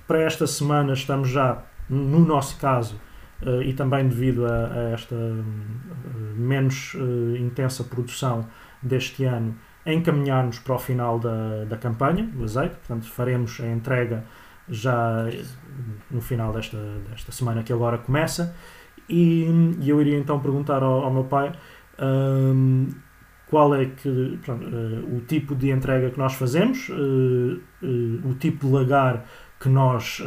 para 0.10 0.24
esta 0.24 0.48
semana 0.48 0.94
estamos 0.94 1.30
já, 1.30 1.62
no 1.90 2.20
nosso 2.20 2.58
caso, 2.60 3.00
uh, 3.42 3.62
e 3.62 3.74
também 3.74 4.08
devido 4.08 4.46
a, 4.46 4.68
a 4.68 4.80
esta 4.92 5.16
uh, 5.16 5.44
menos 6.36 6.96
intensa 7.40 7.84
produção 7.84 8.48
deste 8.82 9.26
ano, 9.26 9.56
encaminhar-nos 9.86 10.60
para 10.60 10.76
o 10.76 10.80
final 10.80 11.20
da, 11.20 11.66
da 11.66 11.78
campanha 11.78 12.24
do 12.24 12.44
azeite, 12.44 12.76
portanto 12.76 13.06
faremos 13.08 13.60
a 13.60 13.68
entrega 13.68 14.24
já 14.68 15.26
no 16.12 16.22
final 16.22 16.54
desta, 16.54 16.78
desta 17.10 17.32
semana 17.32 17.64
que 17.64 17.74
agora 17.74 17.98
começa. 17.98 18.56
E, 19.10 19.46
e 19.82 19.90
eu 19.90 20.00
iria 20.00 20.18
então 20.18 20.40
perguntar 20.40 20.84
ao, 20.84 21.04
ao 21.04 21.12
meu 21.12 21.24
pai 21.24 21.52
um, 22.00 22.88
qual 23.50 23.74
é 23.74 23.86
que 23.86 24.40
pronto, 24.44 24.64
uh, 24.64 25.16
o 25.16 25.22
tipo 25.22 25.56
de 25.56 25.72
entrega 25.72 26.12
que 26.12 26.20
nós 26.20 26.36
fazemos, 26.36 26.88
uh, 26.90 26.94
uh, 26.94 28.30
o 28.30 28.36
tipo 28.36 28.68
de 28.68 28.74
lagar 28.74 29.26
que 29.60 29.68
nós 29.68 30.22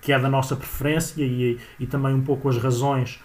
que 0.00 0.12
é 0.12 0.18
da 0.18 0.28
nossa 0.28 0.56
preferência 0.56 1.22
e, 1.22 1.58
e 1.78 1.86
também 1.86 2.14
um 2.14 2.22
pouco 2.22 2.48
as 2.48 2.56
razões 2.56 3.22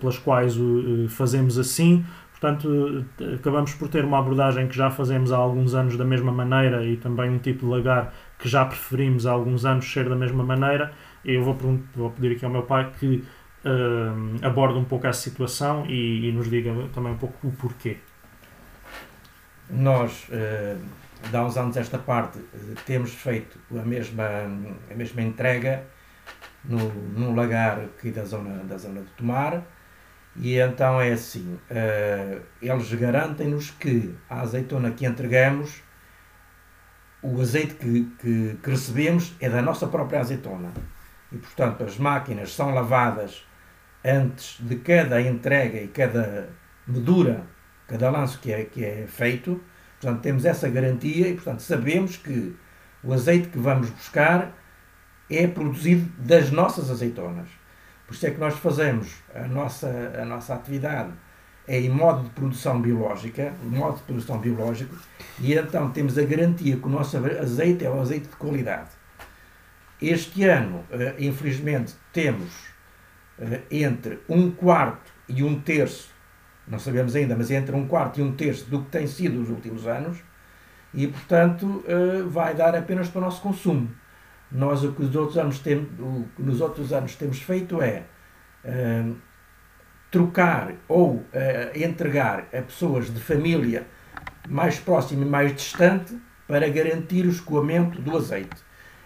pelas 0.00 0.18
quais 0.18 0.56
o 0.56 1.08
fazemos 1.08 1.58
assim. 1.58 2.04
Portanto, 2.38 3.04
acabamos 3.34 3.72
por 3.74 3.88
ter 3.88 4.04
uma 4.04 4.18
abordagem 4.18 4.68
que 4.68 4.76
já 4.76 4.90
fazemos 4.90 5.32
há 5.32 5.36
alguns 5.36 5.74
anos 5.74 5.96
da 5.96 6.04
mesma 6.04 6.30
maneira 6.30 6.84
e 6.84 6.96
também 6.96 7.30
um 7.30 7.38
tipo 7.38 7.66
de 7.66 7.72
lagar 7.72 8.12
que 8.38 8.48
já 8.48 8.64
preferimos 8.64 9.26
há 9.26 9.32
alguns 9.32 9.64
anos 9.64 9.90
ser 9.90 10.08
da 10.08 10.14
mesma 10.14 10.44
maneira. 10.44 10.92
Eu 11.24 11.42
vou, 11.42 11.56
vou 11.94 12.10
pedir 12.10 12.36
aqui 12.36 12.44
ao 12.44 12.50
meu 12.50 12.62
pai 12.62 12.92
que 12.98 13.24
uh, 13.64 14.46
aborde 14.46 14.78
um 14.78 14.84
pouco 14.84 15.06
essa 15.06 15.20
situação 15.20 15.86
e, 15.86 16.28
e, 16.28 16.32
nos 16.32 16.50
diga 16.50 16.72
também 16.92 17.12
um 17.12 17.16
pouco 17.16 17.48
o 17.48 17.52
porquê. 17.52 17.96
Nós, 19.70 20.28
uh, 20.28 20.78
de 21.30 21.36
há 21.36 21.44
uns 21.44 21.56
anos 21.56 21.76
esta 21.76 21.98
parte, 21.98 22.38
uh, 22.38 22.74
temos 22.84 23.12
feito 23.14 23.58
a 23.70 23.84
mesma, 23.84 24.24
a 24.90 24.94
mesma 24.94 25.22
entrega 25.22 25.84
no, 26.64 26.92
num 26.92 27.34
lagar 27.34 27.78
aqui 27.80 28.10
da 28.10 28.24
zona, 28.24 28.64
da 28.64 28.76
zona 28.76 29.02
de 29.02 29.10
Tomar 29.12 29.62
e 30.38 30.58
então 30.58 31.00
é 31.00 31.12
assim, 31.12 31.58
uh, 31.70 32.42
eles 32.60 32.92
garantem-nos 32.92 33.70
que 33.70 34.14
a 34.28 34.40
azeitona 34.42 34.90
que 34.90 35.06
entregamos, 35.06 35.82
o 37.22 37.40
azeite 37.40 37.74
que, 37.74 38.04
que, 38.20 38.58
que 38.62 38.70
recebemos 38.70 39.34
é 39.40 39.48
da 39.48 39.62
nossa 39.62 39.86
própria 39.86 40.20
azeitona. 40.20 40.72
E, 41.32 41.38
portanto, 41.38 41.84
as 41.84 41.96
máquinas 41.96 42.52
são 42.52 42.74
lavadas 42.74 43.44
antes 44.04 44.58
de 44.60 44.76
cada 44.76 45.20
entrega 45.20 45.80
e 45.80 45.88
cada 45.88 46.50
medura, 46.86 47.42
cada 47.88 48.10
lance 48.10 48.38
que 48.38 48.52
é, 48.52 48.64
que 48.64 48.84
é 48.84 49.06
feito. 49.06 49.60
Portanto, 50.06 50.22
temos 50.22 50.44
essa 50.44 50.68
garantia 50.68 51.26
e, 51.26 51.34
portanto, 51.34 51.62
sabemos 51.62 52.16
que 52.16 52.54
o 53.02 53.12
azeite 53.12 53.48
que 53.48 53.58
vamos 53.58 53.90
buscar 53.90 54.52
é 55.28 55.48
produzido 55.48 56.08
das 56.16 56.52
nossas 56.52 56.88
azeitonas. 56.92 57.48
Por 58.06 58.14
isso 58.14 58.24
é 58.24 58.30
que 58.30 58.38
nós 58.38 58.54
fazemos 58.54 59.16
a 59.34 59.48
nossa, 59.48 59.88
a 60.16 60.24
nossa 60.24 60.54
atividade 60.54 61.10
é 61.66 61.80
em 61.80 61.88
modo 61.88 62.22
de 62.22 62.30
produção 62.30 62.80
biológica, 62.80 63.52
modo 63.64 63.96
de 63.96 64.04
produção 64.04 64.38
biológico, 64.38 64.94
e 65.40 65.54
então 65.54 65.90
temos 65.90 66.16
a 66.16 66.22
garantia 66.22 66.76
que 66.76 66.86
o 66.86 66.88
nosso 66.88 67.16
azeite 67.16 67.84
é 67.84 67.90
um 67.90 68.00
azeite 68.00 68.28
de 68.28 68.36
qualidade. 68.36 68.90
Este 70.00 70.44
ano, 70.44 70.84
eh, 70.92 71.16
infelizmente, 71.18 71.94
temos 72.12 72.52
eh, 73.40 73.62
entre 73.72 74.20
um 74.28 74.52
quarto 74.52 75.10
e 75.28 75.42
um 75.42 75.58
terço, 75.60 76.14
não 76.66 76.78
sabemos 76.78 77.14
ainda, 77.14 77.36
mas 77.36 77.50
entre 77.50 77.74
um 77.74 77.86
quarto 77.86 78.20
e 78.20 78.22
um 78.22 78.32
terço 78.32 78.68
do 78.68 78.82
que 78.82 78.90
tem 78.90 79.06
sido 79.06 79.40
os 79.40 79.50
últimos 79.50 79.86
anos, 79.86 80.18
e 80.92 81.06
portanto 81.06 81.84
eh, 81.86 82.22
vai 82.26 82.54
dar 82.54 82.74
apenas 82.74 83.08
para 83.08 83.20
o 83.20 83.24
nosso 83.24 83.42
consumo. 83.42 83.90
Nós 84.50 84.82
o 84.82 84.92
que 84.92 85.02
os 85.02 85.14
outros 85.14 85.36
anos 85.36 85.62
o 85.98 86.24
nos 86.38 86.60
outros 86.60 86.92
anos 86.92 87.14
temos 87.16 87.42
feito 87.42 87.82
é 87.82 88.04
uh, 88.64 89.16
trocar 90.08 90.72
ou 90.86 91.16
uh, 91.16 91.24
entregar 91.74 92.46
a 92.52 92.62
pessoas 92.62 93.12
de 93.12 93.20
família 93.20 93.86
mais 94.48 94.78
próxima 94.78 95.24
e 95.24 95.28
mais 95.28 95.52
distante 95.52 96.16
para 96.46 96.68
garantir 96.68 97.26
o 97.26 97.30
escoamento 97.30 98.00
do 98.00 98.16
azeite. 98.16 98.64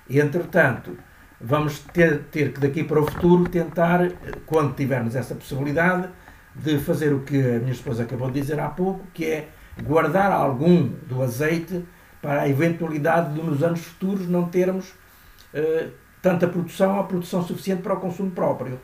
Entretanto, 0.09 0.97
vamos 1.41 1.79
ter, 1.79 2.25
ter 2.25 2.53
que 2.53 2.61
daqui 2.61 2.85
para 2.85 3.01
o 3.01 3.11
futuro 3.11 3.49
tentar, 3.49 4.01
quando 4.45 4.75
tivermos 4.75 5.17
essa 5.17 5.35
possibilidade, 5.35 6.11
de 6.55 6.79
fazer 6.79 7.13
o 7.13 7.21
que 7.21 7.37
a 7.37 7.59
minha 7.59 7.73
esposa 7.73 8.03
acabou 8.03 8.31
de 8.31 8.41
dizer 8.41 8.59
há 8.59 8.69
pouco, 8.69 9.07
que 9.15 9.25
é 9.25 9.49
guardar 9.83 10.33
algum 10.33 10.89
do 11.09 11.23
azeite 11.23 11.85
para 12.21 12.43
a 12.43 12.49
eventualidade 12.49 13.35
de 13.35 13.43
nos 13.43 13.63
anos 13.63 13.81
futuros 13.81 14.29
não 14.29 14.49
termos 14.49 14.91
uh, 15.55 15.91
tanta 16.21 16.47
produção 16.47 16.99
ou 16.99 17.05
produção 17.05 17.43
suficiente 17.43 17.83
para 17.83 17.95
o 17.95 18.01
consumo 18.01 18.31
próprio. 18.31 18.79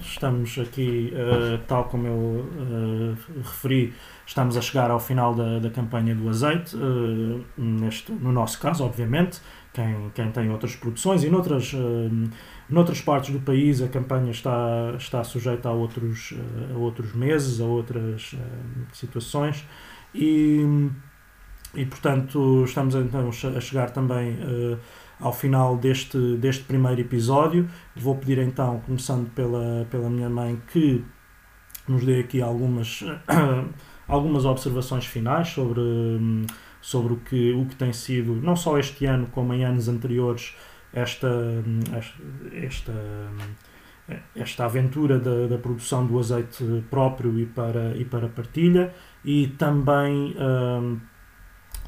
Estamos 0.00 0.58
aqui, 0.58 1.12
uh, 1.14 1.58
tal 1.68 1.84
como 1.84 2.06
eu 2.08 2.12
uh, 2.12 3.16
referi, 3.36 3.94
estamos 4.24 4.56
a 4.56 4.60
chegar 4.60 4.90
ao 4.90 4.98
final 4.98 5.34
da, 5.34 5.60
da 5.60 5.70
campanha 5.70 6.14
do 6.14 6.28
azeite, 6.28 6.76
neste, 7.56 8.10
no 8.10 8.32
nosso 8.32 8.58
caso, 8.58 8.84
obviamente 8.84 9.40
quem, 9.76 10.10
quem 10.14 10.32
tem 10.32 10.50
outras 10.50 10.74
produções 10.74 11.22
e 11.22 11.28
noutras, 11.28 11.74
uh, 11.74 12.30
noutras 12.68 13.02
partes 13.02 13.30
do 13.30 13.40
país 13.40 13.82
a 13.82 13.88
campanha 13.88 14.30
está, 14.30 14.94
está 14.96 15.22
sujeita 15.22 15.68
a 15.68 15.72
outros, 15.72 16.32
uh, 16.32 16.74
a 16.74 16.78
outros 16.78 17.12
meses, 17.14 17.60
a 17.60 17.64
outras 17.64 18.32
uh, 18.32 18.38
situações 18.94 19.66
e, 20.14 20.64
e 21.74 21.84
portanto 21.84 22.64
estamos 22.64 22.94
então 22.94 23.28
a 23.28 23.60
chegar 23.60 23.90
também 23.90 24.38
ao 25.20 25.32
final 25.32 25.76
deste, 25.76 26.36
deste 26.38 26.64
primeiro 26.64 27.02
episódio. 27.02 27.68
Vou 27.94 28.16
pedir 28.16 28.38
então, 28.38 28.80
começando 28.86 29.28
pela, 29.34 29.86
pela 29.90 30.08
minha 30.08 30.30
mãe, 30.30 30.58
que 30.72 31.04
que 31.86 31.92
nos 31.92 32.04
dê 32.04 32.20
aqui 32.20 32.42
algumas, 32.42 33.04
algumas 34.06 34.44
observações 34.44 35.06
finais 35.06 35.48
sobre, 35.48 35.80
hum, 35.80 36.44
sobre 36.86 37.14
o, 37.14 37.16
que, 37.16 37.52
o 37.52 37.66
que 37.66 37.74
tem 37.74 37.92
sido, 37.92 38.36
não 38.36 38.54
só 38.54 38.78
este 38.78 39.06
ano, 39.06 39.26
como 39.32 39.52
em 39.52 39.64
anos 39.64 39.88
anteriores, 39.88 40.54
esta, 40.92 41.28
esta, 42.52 42.92
esta, 44.36 44.64
aventura 44.64 45.18
da, 45.18 45.48
da, 45.48 45.58
produção 45.58 46.06
do 46.06 46.16
azeite 46.16 46.64
próprio 46.88 47.40
e 47.40 47.44
para, 47.44 47.96
e 47.96 48.04
para 48.04 48.28
partilha 48.28 48.94
e 49.24 49.48
também 49.48 50.36
hum, 50.38 51.00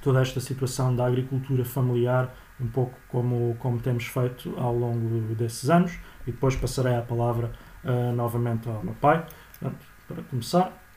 toda 0.03 0.21
esta 0.21 0.41
situação 0.41 0.97
da 0.97 1.07
agricultura 1.07 1.65
familiar, 1.65 2.35
um 2.61 2.67
pouco 2.67 2.99
como, 3.07 3.57
como 3.61 3.79
temos 3.79 4.05
feito 4.05 4.53
ao 4.59 4.75
longo 4.75 5.33
desses 5.37 5.71
anos. 5.71 5.97
E 6.27 6.33
depois 6.33 6.57
passarei 6.57 6.97
a 6.97 7.03
palavra 7.03 7.53
uh, 7.85 8.13
novamente 8.17 8.69
ao 8.69 8.83
meu 8.83 8.95
pai. 8.95 9.25
Para 9.61 10.23
começar. 10.25 10.88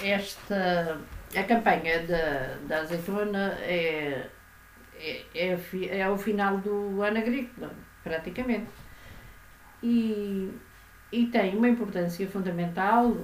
Esta, 0.00 1.00
a 1.36 1.42
campanha 1.44 2.06
da, 2.06 2.56
da 2.66 2.80
azeitona 2.80 3.58
é, 3.60 4.28
é, 4.98 5.24
é, 5.34 5.98
é 5.98 6.08
o 6.08 6.16
final 6.16 6.58
do 6.58 7.02
ano 7.02 7.18
agrícola, 7.18 7.70
praticamente. 8.02 8.70
E, 9.82 10.50
e 11.10 11.26
tem 11.26 11.56
uma 11.56 11.68
importância 11.68 12.26
fundamental 12.28 13.16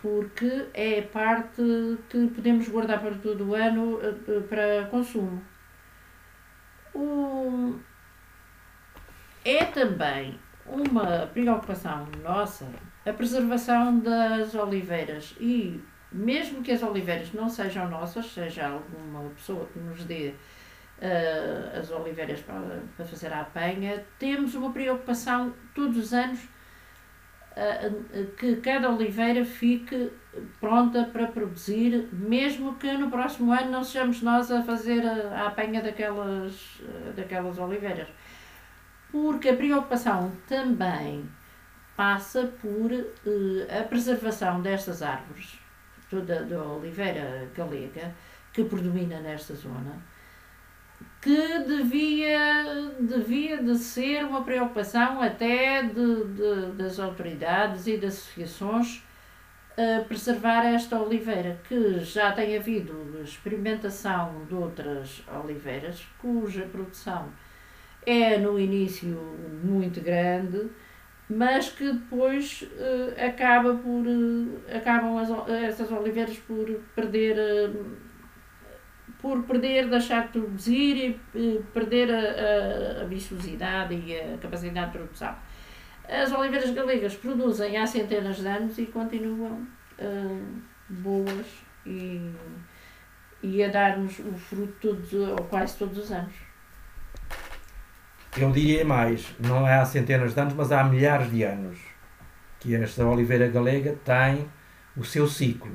porque 0.00 0.66
é 0.74 1.00
parte 1.00 1.62
que 2.10 2.26
podemos 2.28 2.68
guardar 2.68 3.00
para 3.00 3.14
todo 3.14 3.48
o 3.48 3.54
ano 3.54 3.94
uh, 3.94 4.42
para 4.48 4.86
consumo. 4.90 5.42
O, 6.94 7.78
é 9.44 9.64
também 9.64 10.38
uma 10.66 11.26
preocupação 11.26 12.06
nossa 12.22 12.66
a 13.06 13.12
preservação 13.12 13.98
das 13.98 14.54
oliveiras 14.54 15.34
e 15.38 15.80
mesmo 16.14 16.62
que 16.62 16.70
as 16.70 16.82
oliveiras 16.82 17.32
não 17.32 17.48
sejam 17.48 17.88
nossas, 17.90 18.26
seja 18.26 18.68
alguma 18.68 19.28
pessoa 19.30 19.66
que 19.66 19.78
nos 19.80 20.04
dê 20.04 20.32
uh, 20.98 21.78
as 21.78 21.90
oliveiras 21.90 22.40
para, 22.40 22.80
para 22.96 23.04
fazer 23.04 23.32
a 23.32 23.40
apanha, 23.40 24.04
temos 24.18 24.54
uma 24.54 24.72
preocupação 24.72 25.52
todos 25.74 25.96
os 25.96 26.14
anos 26.14 26.40
uh, 26.44 28.26
que 28.36 28.56
cada 28.56 28.88
oliveira 28.90 29.44
fique 29.44 30.12
pronta 30.60 31.04
para 31.12 31.26
produzir, 31.26 32.08
mesmo 32.12 32.76
que 32.76 32.92
no 32.92 33.10
próximo 33.10 33.52
ano 33.52 33.72
não 33.72 33.82
sejamos 33.82 34.22
nós 34.22 34.52
a 34.52 34.62
fazer 34.62 35.04
a, 35.04 35.42
a 35.42 35.46
apanha 35.48 35.82
daquelas, 35.82 36.80
daquelas 37.16 37.58
oliveiras. 37.58 38.08
Porque 39.10 39.48
a 39.48 39.56
preocupação 39.56 40.32
também 40.46 41.28
passa 41.96 42.52
por 42.60 42.92
uh, 42.92 43.80
a 43.80 43.82
preservação 43.84 44.60
destas 44.60 45.02
árvores, 45.02 45.63
toda 46.10 46.44
da 46.44 46.62
oliveira 46.62 47.48
galega, 47.54 48.14
que 48.52 48.64
predomina 48.64 49.20
nesta 49.20 49.54
zona, 49.54 50.02
que 51.20 51.58
devia, 51.60 52.92
devia 53.00 53.62
de 53.62 53.76
ser 53.76 54.24
uma 54.24 54.42
preocupação 54.42 55.20
até 55.20 55.82
de, 55.82 56.24
de 56.24 56.72
das 56.76 56.98
autoridades 57.00 57.86
e 57.86 57.96
das 57.96 58.14
associações 58.14 59.02
uh, 59.78 60.04
preservar 60.04 60.64
esta 60.66 61.00
oliveira, 61.00 61.60
que 61.66 61.98
já 62.00 62.32
tem 62.32 62.56
havido 62.56 63.20
experimentação 63.22 64.44
de 64.46 64.54
outras 64.54 65.22
oliveiras, 65.42 66.06
cuja 66.18 66.62
produção 66.62 67.28
é 68.06 68.36
no 68.38 68.58
início 68.58 69.16
muito 69.64 70.00
grande, 70.00 70.70
mas 71.28 71.70
que 71.70 71.90
depois 71.90 72.62
uh, 72.62 73.26
acaba 73.26 73.74
por, 73.74 74.06
uh, 74.06 74.60
acabam 74.74 75.16
as, 75.18 75.30
essas 75.64 75.90
oliveiras 75.90 76.36
por 76.38 76.66
perder 76.94 77.36
uh, 77.38 78.14
por 79.20 79.42
perder, 79.44 79.88
deixar 79.88 80.26
de 80.26 80.32
produzir 80.38 81.18
e 81.34 81.62
perder 81.72 82.10
a, 82.10 83.00
a, 83.00 83.04
a 83.04 83.92
e 83.94 84.20
a 84.20 84.36
capacidade 84.36 84.92
de 84.92 84.98
produção. 84.98 85.34
As 86.06 86.30
oliveiras 86.30 86.70
galegas 86.72 87.16
produzem 87.16 87.78
há 87.78 87.86
centenas 87.86 88.36
de 88.36 88.46
anos 88.46 88.76
e 88.76 88.84
continuam 88.84 89.66
boas 90.90 91.46
e, 91.86 92.30
e 93.42 93.64
a 93.64 93.68
dar-nos 93.68 94.18
o 94.18 94.32
fruto 94.32 94.74
todos, 94.78 95.14
ou 95.14 95.36
quase 95.48 95.78
todos 95.78 95.96
os 95.96 96.12
anos. 96.12 96.34
Eu 98.36 98.50
diria 98.50 98.84
mais, 98.84 99.32
não 99.38 99.66
é 99.66 99.74
há 99.78 99.84
centenas 99.84 100.34
de 100.34 100.40
anos, 100.40 100.54
mas 100.54 100.72
há 100.72 100.82
milhares 100.82 101.30
de 101.30 101.44
anos 101.44 101.78
que 102.58 102.74
esta 102.74 103.06
oliveira 103.06 103.46
galega 103.46 103.96
tem 104.04 104.48
o 104.96 105.04
seu 105.04 105.28
ciclo. 105.28 105.70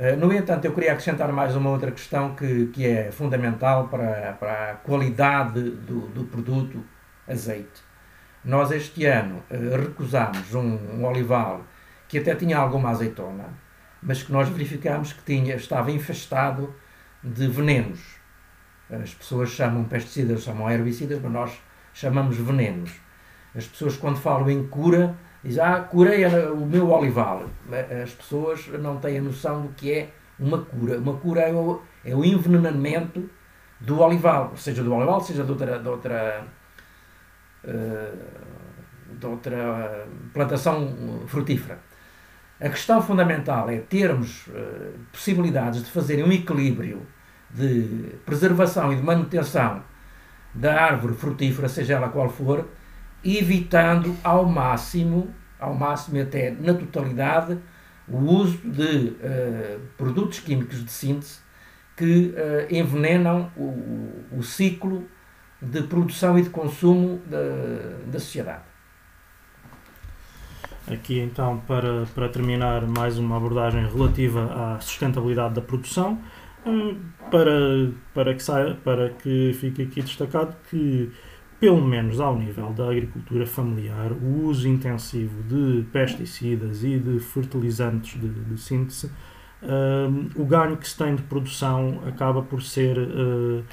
Uh, 0.00 0.16
no 0.16 0.32
entanto, 0.32 0.64
eu 0.64 0.72
queria 0.72 0.92
acrescentar 0.92 1.30
mais 1.32 1.54
uma 1.54 1.68
outra 1.68 1.90
questão 1.90 2.34
que, 2.34 2.68
que 2.68 2.86
é 2.86 3.12
fundamental 3.12 3.88
para, 3.88 4.32
para 4.40 4.70
a 4.70 4.74
qualidade 4.76 5.60
do, 5.60 6.08
do 6.08 6.24
produto 6.24 6.82
azeite. 7.28 7.82
Nós 8.42 8.70
este 8.70 9.04
ano 9.04 9.42
uh, 9.50 9.76
recusámos 9.76 10.54
um, 10.54 10.78
um, 10.94 11.04
olival 11.04 11.62
que 12.08 12.18
até 12.18 12.34
tinha 12.34 12.56
alguma 12.56 12.88
azeitona, 12.88 13.50
mas 14.02 14.22
que 14.22 14.32
nós 14.32 14.48
verificámos 14.48 15.12
que 15.12 15.22
tinha, 15.24 15.56
estava 15.56 15.90
infestado 15.90 16.74
de 17.22 17.46
venenos. 17.48 18.15
As 18.90 19.14
pessoas 19.14 19.50
chamam 19.50 19.84
pesticidas, 19.84 20.42
chamam 20.42 20.70
herbicidas, 20.70 21.20
mas 21.20 21.32
nós 21.32 21.62
chamamos 21.92 22.36
venenos. 22.36 22.92
As 23.54 23.66
pessoas, 23.66 23.96
quando 23.96 24.18
falam 24.18 24.48
em 24.50 24.66
cura, 24.68 25.16
dizem: 25.42 25.62
Ah, 25.62 25.80
curei 25.80 26.24
o 26.26 26.66
meu 26.66 26.90
olival. 26.90 27.44
As 28.02 28.12
pessoas 28.12 28.68
não 28.68 28.98
têm 28.98 29.18
a 29.18 29.22
noção 29.22 29.62
do 29.62 29.68
que 29.70 29.92
é 29.92 30.10
uma 30.38 30.58
cura. 30.62 30.98
Uma 30.98 31.14
cura 31.14 31.40
é 31.40 31.52
o, 31.52 31.82
é 32.04 32.14
o 32.14 32.24
envenenamento 32.24 33.28
do 33.80 34.00
olival, 34.00 34.52
seja 34.56 34.82
do 34.82 34.94
olival, 34.94 35.20
seja 35.20 35.44
de 35.44 35.50
outra, 35.50 35.78
de 35.78 35.88
outra, 35.88 36.46
eh, 37.64 38.12
de 39.18 39.26
outra 39.26 40.06
plantação 40.32 41.24
frutífera. 41.26 41.78
A 42.58 42.70
questão 42.70 43.02
fundamental 43.02 43.68
é 43.68 43.80
termos 43.80 44.46
uh, 44.46 44.98
possibilidades 45.12 45.84
de 45.84 45.90
fazer 45.90 46.24
um 46.24 46.32
equilíbrio 46.32 47.06
de 47.50 48.14
preservação 48.24 48.92
e 48.92 48.96
de 48.96 49.02
manutenção 49.02 49.82
da 50.54 50.80
árvore 50.80 51.14
frutífera, 51.14 51.68
seja 51.68 51.94
ela 51.94 52.08
qual 52.08 52.28
for, 52.28 52.66
evitando 53.24 54.16
ao 54.24 54.46
máximo, 54.46 55.34
ao 55.58 55.74
máximo 55.74 56.20
até 56.20 56.50
na 56.50 56.74
totalidade, 56.74 57.58
o 58.08 58.18
uso 58.18 58.58
de 58.58 59.08
uh, 59.08 59.80
produtos 59.96 60.38
químicos 60.40 60.84
de 60.84 60.90
síntese 60.90 61.40
que 61.96 62.34
uh, 62.34 62.74
envenenam 62.74 63.50
o, 63.56 64.38
o, 64.38 64.42
ciclo 64.42 65.08
de 65.60 65.82
produção 65.82 66.38
e 66.38 66.42
de 66.42 66.50
consumo 66.50 67.20
da, 67.26 68.06
da 68.06 68.20
sociedade. 68.20 68.62
Aqui 70.86 71.18
então, 71.18 71.58
para, 71.66 72.06
para 72.14 72.28
terminar, 72.28 72.86
mais 72.86 73.18
uma 73.18 73.38
abordagem 73.38 73.84
relativa 73.88 74.74
à 74.76 74.80
sustentabilidade 74.80 75.54
da 75.54 75.60
produção 75.60 76.20
para, 77.30 77.90
para, 78.14 78.34
que 78.34 78.42
saia, 78.42 78.74
para 78.84 79.10
que 79.10 79.52
fique 79.54 79.82
aqui 79.82 80.02
destacado 80.02 80.54
que, 80.68 81.10
pelo 81.60 81.80
menos 81.80 82.20
ao 82.20 82.38
nível 82.38 82.72
da 82.72 82.90
agricultura 82.90 83.46
familiar, 83.46 84.12
o 84.12 84.46
uso 84.46 84.68
intensivo 84.68 85.42
de 85.44 85.84
pesticidas 85.92 86.84
e 86.84 86.98
de 86.98 87.18
fertilizantes 87.20 88.20
de, 88.20 88.28
de 88.28 88.60
síntese, 88.60 89.06
uh, 89.62 90.40
o 90.40 90.44
ganho 90.44 90.76
que 90.76 90.88
se 90.88 90.96
tem 90.96 91.14
de 91.14 91.22
produção 91.22 92.02
acaba 92.06 92.42
por 92.42 92.62
ser, 92.62 92.98
uh, 92.98 93.64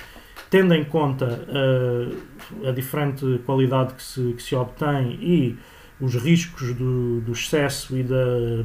tendo 0.50 0.74
em 0.74 0.84
conta 0.84 1.46
uh, 1.48 2.68
a 2.68 2.72
diferente 2.72 3.42
qualidade 3.46 3.94
que 3.96 4.04
se, 4.04 4.34
que 4.34 4.44
se 4.44 4.56
obtém 4.56 5.18
e 5.22 5.58
os 6.00 6.16
riscos 6.16 6.74
do, 6.74 7.22
do 7.22 7.32
excesso 7.32 7.96
e 7.98 8.04
da 8.04 8.64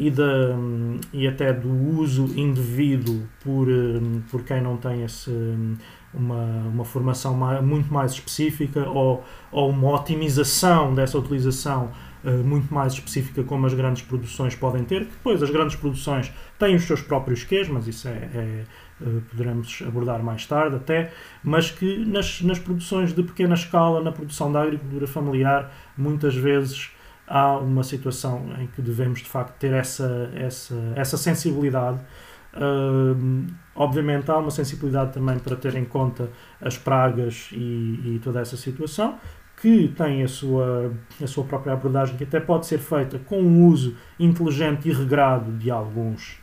e, 0.00 0.10
da, 0.10 0.56
e 1.12 1.28
até 1.28 1.52
do 1.52 1.70
uso 1.70 2.24
indevido 2.34 3.28
por, 3.44 3.68
hum, 3.68 4.22
por 4.30 4.42
quem 4.42 4.62
não 4.62 4.78
tem 4.78 5.04
esse, 5.04 5.30
uma, 6.14 6.42
uma 6.72 6.84
formação 6.86 7.34
mais, 7.34 7.62
muito 7.62 7.92
mais 7.92 8.12
específica 8.12 8.88
ou, 8.88 9.22
ou 9.52 9.68
uma 9.68 9.90
otimização 9.90 10.94
dessa 10.94 11.18
utilização 11.18 11.92
uh, 12.24 12.30
muito 12.42 12.72
mais 12.72 12.94
específica 12.94 13.44
como 13.44 13.66
as 13.66 13.74
grandes 13.74 14.02
produções 14.02 14.54
podem 14.54 14.84
ter, 14.84 15.00
que 15.04 15.12
depois 15.12 15.42
as 15.42 15.50
grandes 15.50 15.76
produções 15.76 16.32
têm 16.58 16.76
os 16.76 16.84
seus 16.84 17.02
próprios 17.02 17.44
quês, 17.44 17.68
mas 17.68 17.86
isso 17.86 18.08
é, 18.08 18.12
é 18.12 18.64
uh, 19.02 19.20
poderemos 19.30 19.82
abordar 19.86 20.22
mais 20.22 20.46
tarde 20.46 20.76
até, 20.76 21.12
mas 21.44 21.70
que 21.70 22.06
nas, 22.06 22.40
nas 22.40 22.58
produções 22.58 23.12
de 23.12 23.22
pequena 23.22 23.54
escala, 23.54 24.02
na 24.02 24.12
produção 24.12 24.50
da 24.50 24.62
agricultura 24.62 25.06
familiar, 25.06 25.70
muitas 25.94 26.34
vezes 26.34 26.90
há 27.30 27.56
uma 27.56 27.84
situação 27.84 28.44
em 28.58 28.66
que 28.66 28.82
devemos 28.82 29.20
de 29.20 29.28
facto 29.28 29.56
ter 29.56 29.72
essa, 29.72 30.30
essa, 30.34 30.74
essa 30.96 31.16
sensibilidade. 31.16 32.00
Uh, 32.52 33.46
obviamente 33.76 34.28
há 34.28 34.38
uma 34.38 34.50
sensibilidade 34.50 35.12
também 35.12 35.38
para 35.38 35.54
ter 35.54 35.76
em 35.76 35.84
conta 35.84 36.28
as 36.60 36.76
pragas 36.76 37.48
e, 37.52 38.16
e 38.16 38.20
toda 38.24 38.40
essa 38.40 38.56
situação 38.56 39.16
que 39.60 39.88
tem 39.96 40.24
a 40.24 40.28
sua, 40.28 40.92
a 41.22 41.26
sua 41.26 41.44
própria 41.44 41.74
abordagem, 41.74 42.16
que 42.16 42.24
até 42.24 42.40
pode 42.40 42.66
ser 42.66 42.78
feita 42.78 43.18
com 43.18 43.42
o 43.42 43.66
uso 43.66 43.94
inteligente 44.18 44.88
e 44.88 44.92
regrado 44.92 45.52
de 45.52 45.70
alguns, 45.70 46.38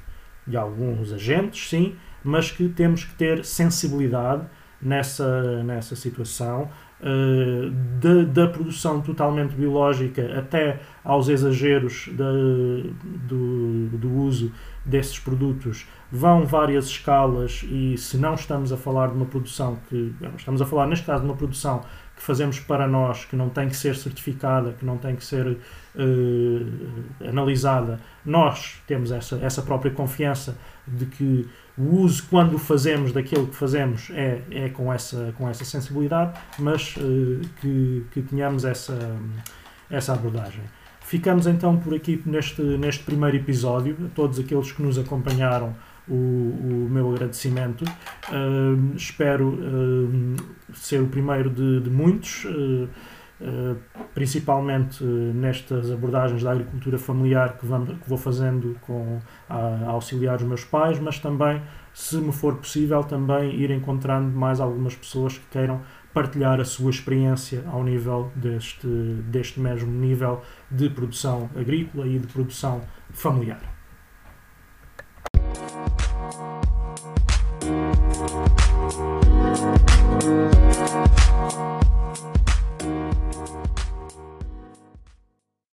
de 0.46 0.56
alguns 0.56 1.12
agentes, 1.12 1.68
sim, 1.68 1.96
mas 2.24 2.52
que 2.52 2.70
temos 2.70 3.04
que 3.04 3.16
ter 3.16 3.44
sensibilidade 3.44 4.46
nessa, 4.80 5.64
nessa 5.64 5.96
situação, 5.96 6.70
uh, 7.02 7.70
da, 8.00 8.24
da, 8.24 8.48
produção 8.48 9.02
totalmente 9.02 9.56
biológica 9.56 10.38
até 10.38 10.80
aos 11.04 11.30
exageros 11.30 12.10
de, 12.12 12.92
do, 13.28 13.90
do 13.98 14.14
uso 14.14 14.52
desses 14.86 15.20
produtos 15.20 15.86
vão 16.12 16.46
várias 16.46 16.86
escalas 16.86 17.66
e 17.70 17.98
se 17.98 18.18
não 18.18 18.34
estamos 18.36 18.72
a 18.72 18.78
falar 18.78 19.08
de 19.08 19.16
uma 19.16 19.26
produção 19.26 19.78
que 19.90 20.14
estamos 20.38 20.62
a 20.62 20.66
falar 20.66 20.88
neste 20.88 21.06
caso 21.06 21.22
de 21.22 21.30
uma 21.30 21.36
produção 21.36 21.82
que 22.18 22.24
fazemos 22.24 22.60
para 22.60 22.88
nós 22.88 23.24
que 23.24 23.36
não 23.36 23.48
tem 23.50 23.70
que 23.70 23.78
ser 23.78 23.96
certificada 23.96 24.74
que 24.74 24.86
não 24.86 24.98
tem 24.98 25.16
que 25.16 25.24
ser 25.24 25.48
uh, 25.48 27.28
analisada 27.28 28.00
nós 28.26 28.82
temos 28.86 29.12
essa, 29.12 29.38
essa 29.38 29.62
própria 29.62 29.92
confiança 29.92 30.58
de 30.86 31.06
que 31.06 31.48
o 31.78 32.02
uso 32.02 32.26
quando 32.30 32.58
fazemos 32.58 33.14
daquilo 33.14 33.48
que 33.48 33.56
fazemos 33.56 34.10
é, 34.12 34.42
é 34.52 34.70
com, 34.70 34.92
essa, 34.92 35.34
com 35.38 35.48
essa 35.48 35.64
sensibilidade 35.64 36.38
mas 36.60 36.98
uh, 36.98 37.40
que, 37.62 38.06
que 38.12 38.22
tenhamos 38.24 38.66
essa, 38.66 38.98
essa 39.90 40.14
abordagem 40.14 40.64
Ficamos 41.08 41.48
então 41.48 41.78
por 41.78 41.94
aqui 41.94 42.22
neste, 42.26 42.62
neste 42.62 43.02
primeiro 43.02 43.38
episódio. 43.38 43.96
A 44.06 44.10
todos 44.14 44.38
aqueles 44.38 44.74
que 44.74 44.82
nos 44.82 45.00
acompanharam, 45.00 45.74
o, 46.10 46.14
o 46.14 46.88
meu 46.90 47.10
agradecimento. 47.12 47.84
Uh, 47.84 48.96
espero 48.96 49.50
uh, 49.50 50.36
ser 50.74 51.02
o 51.02 51.08
primeiro 51.08 51.50
de, 51.50 51.82
de 51.82 51.90
muitos, 51.90 52.46
uh, 52.46 52.88
principalmente 54.16 55.04
nestas 55.04 55.92
abordagens 55.92 56.42
da 56.42 56.52
agricultura 56.52 56.98
familiar 56.98 57.58
que, 57.58 57.68
vamos, 57.68 57.90
que 57.90 58.10
vou 58.10 58.18
fazendo 58.18 58.76
com, 58.82 59.20
a, 59.48 59.58
a 59.58 59.90
auxiliar 59.90 60.38
os 60.38 60.44
meus 60.44 60.64
pais, 60.64 61.00
mas 61.00 61.20
também, 61.20 61.62
se 61.94 62.18
me 62.18 62.32
for 62.32 62.56
possível, 62.56 63.04
também 63.04 63.54
ir 63.56 63.70
encontrando 63.70 64.36
mais 64.36 64.60
algumas 64.60 64.96
pessoas 64.96 65.38
que 65.38 65.46
queiram 65.52 65.82
partilhar 66.12 66.60
a 66.60 66.66
sua 66.66 66.90
experiência 66.90 67.64
ao 67.68 67.84
nível 67.84 68.32
deste, 68.36 68.88
deste 68.88 69.60
mesmo 69.60 69.92
nível 69.92 70.42
de 70.72 70.90
produção 70.90 71.48
agrícola 71.56 72.08
e 72.08 72.18
de 72.18 72.26
produção 72.26 72.82
familiar. 73.12 73.77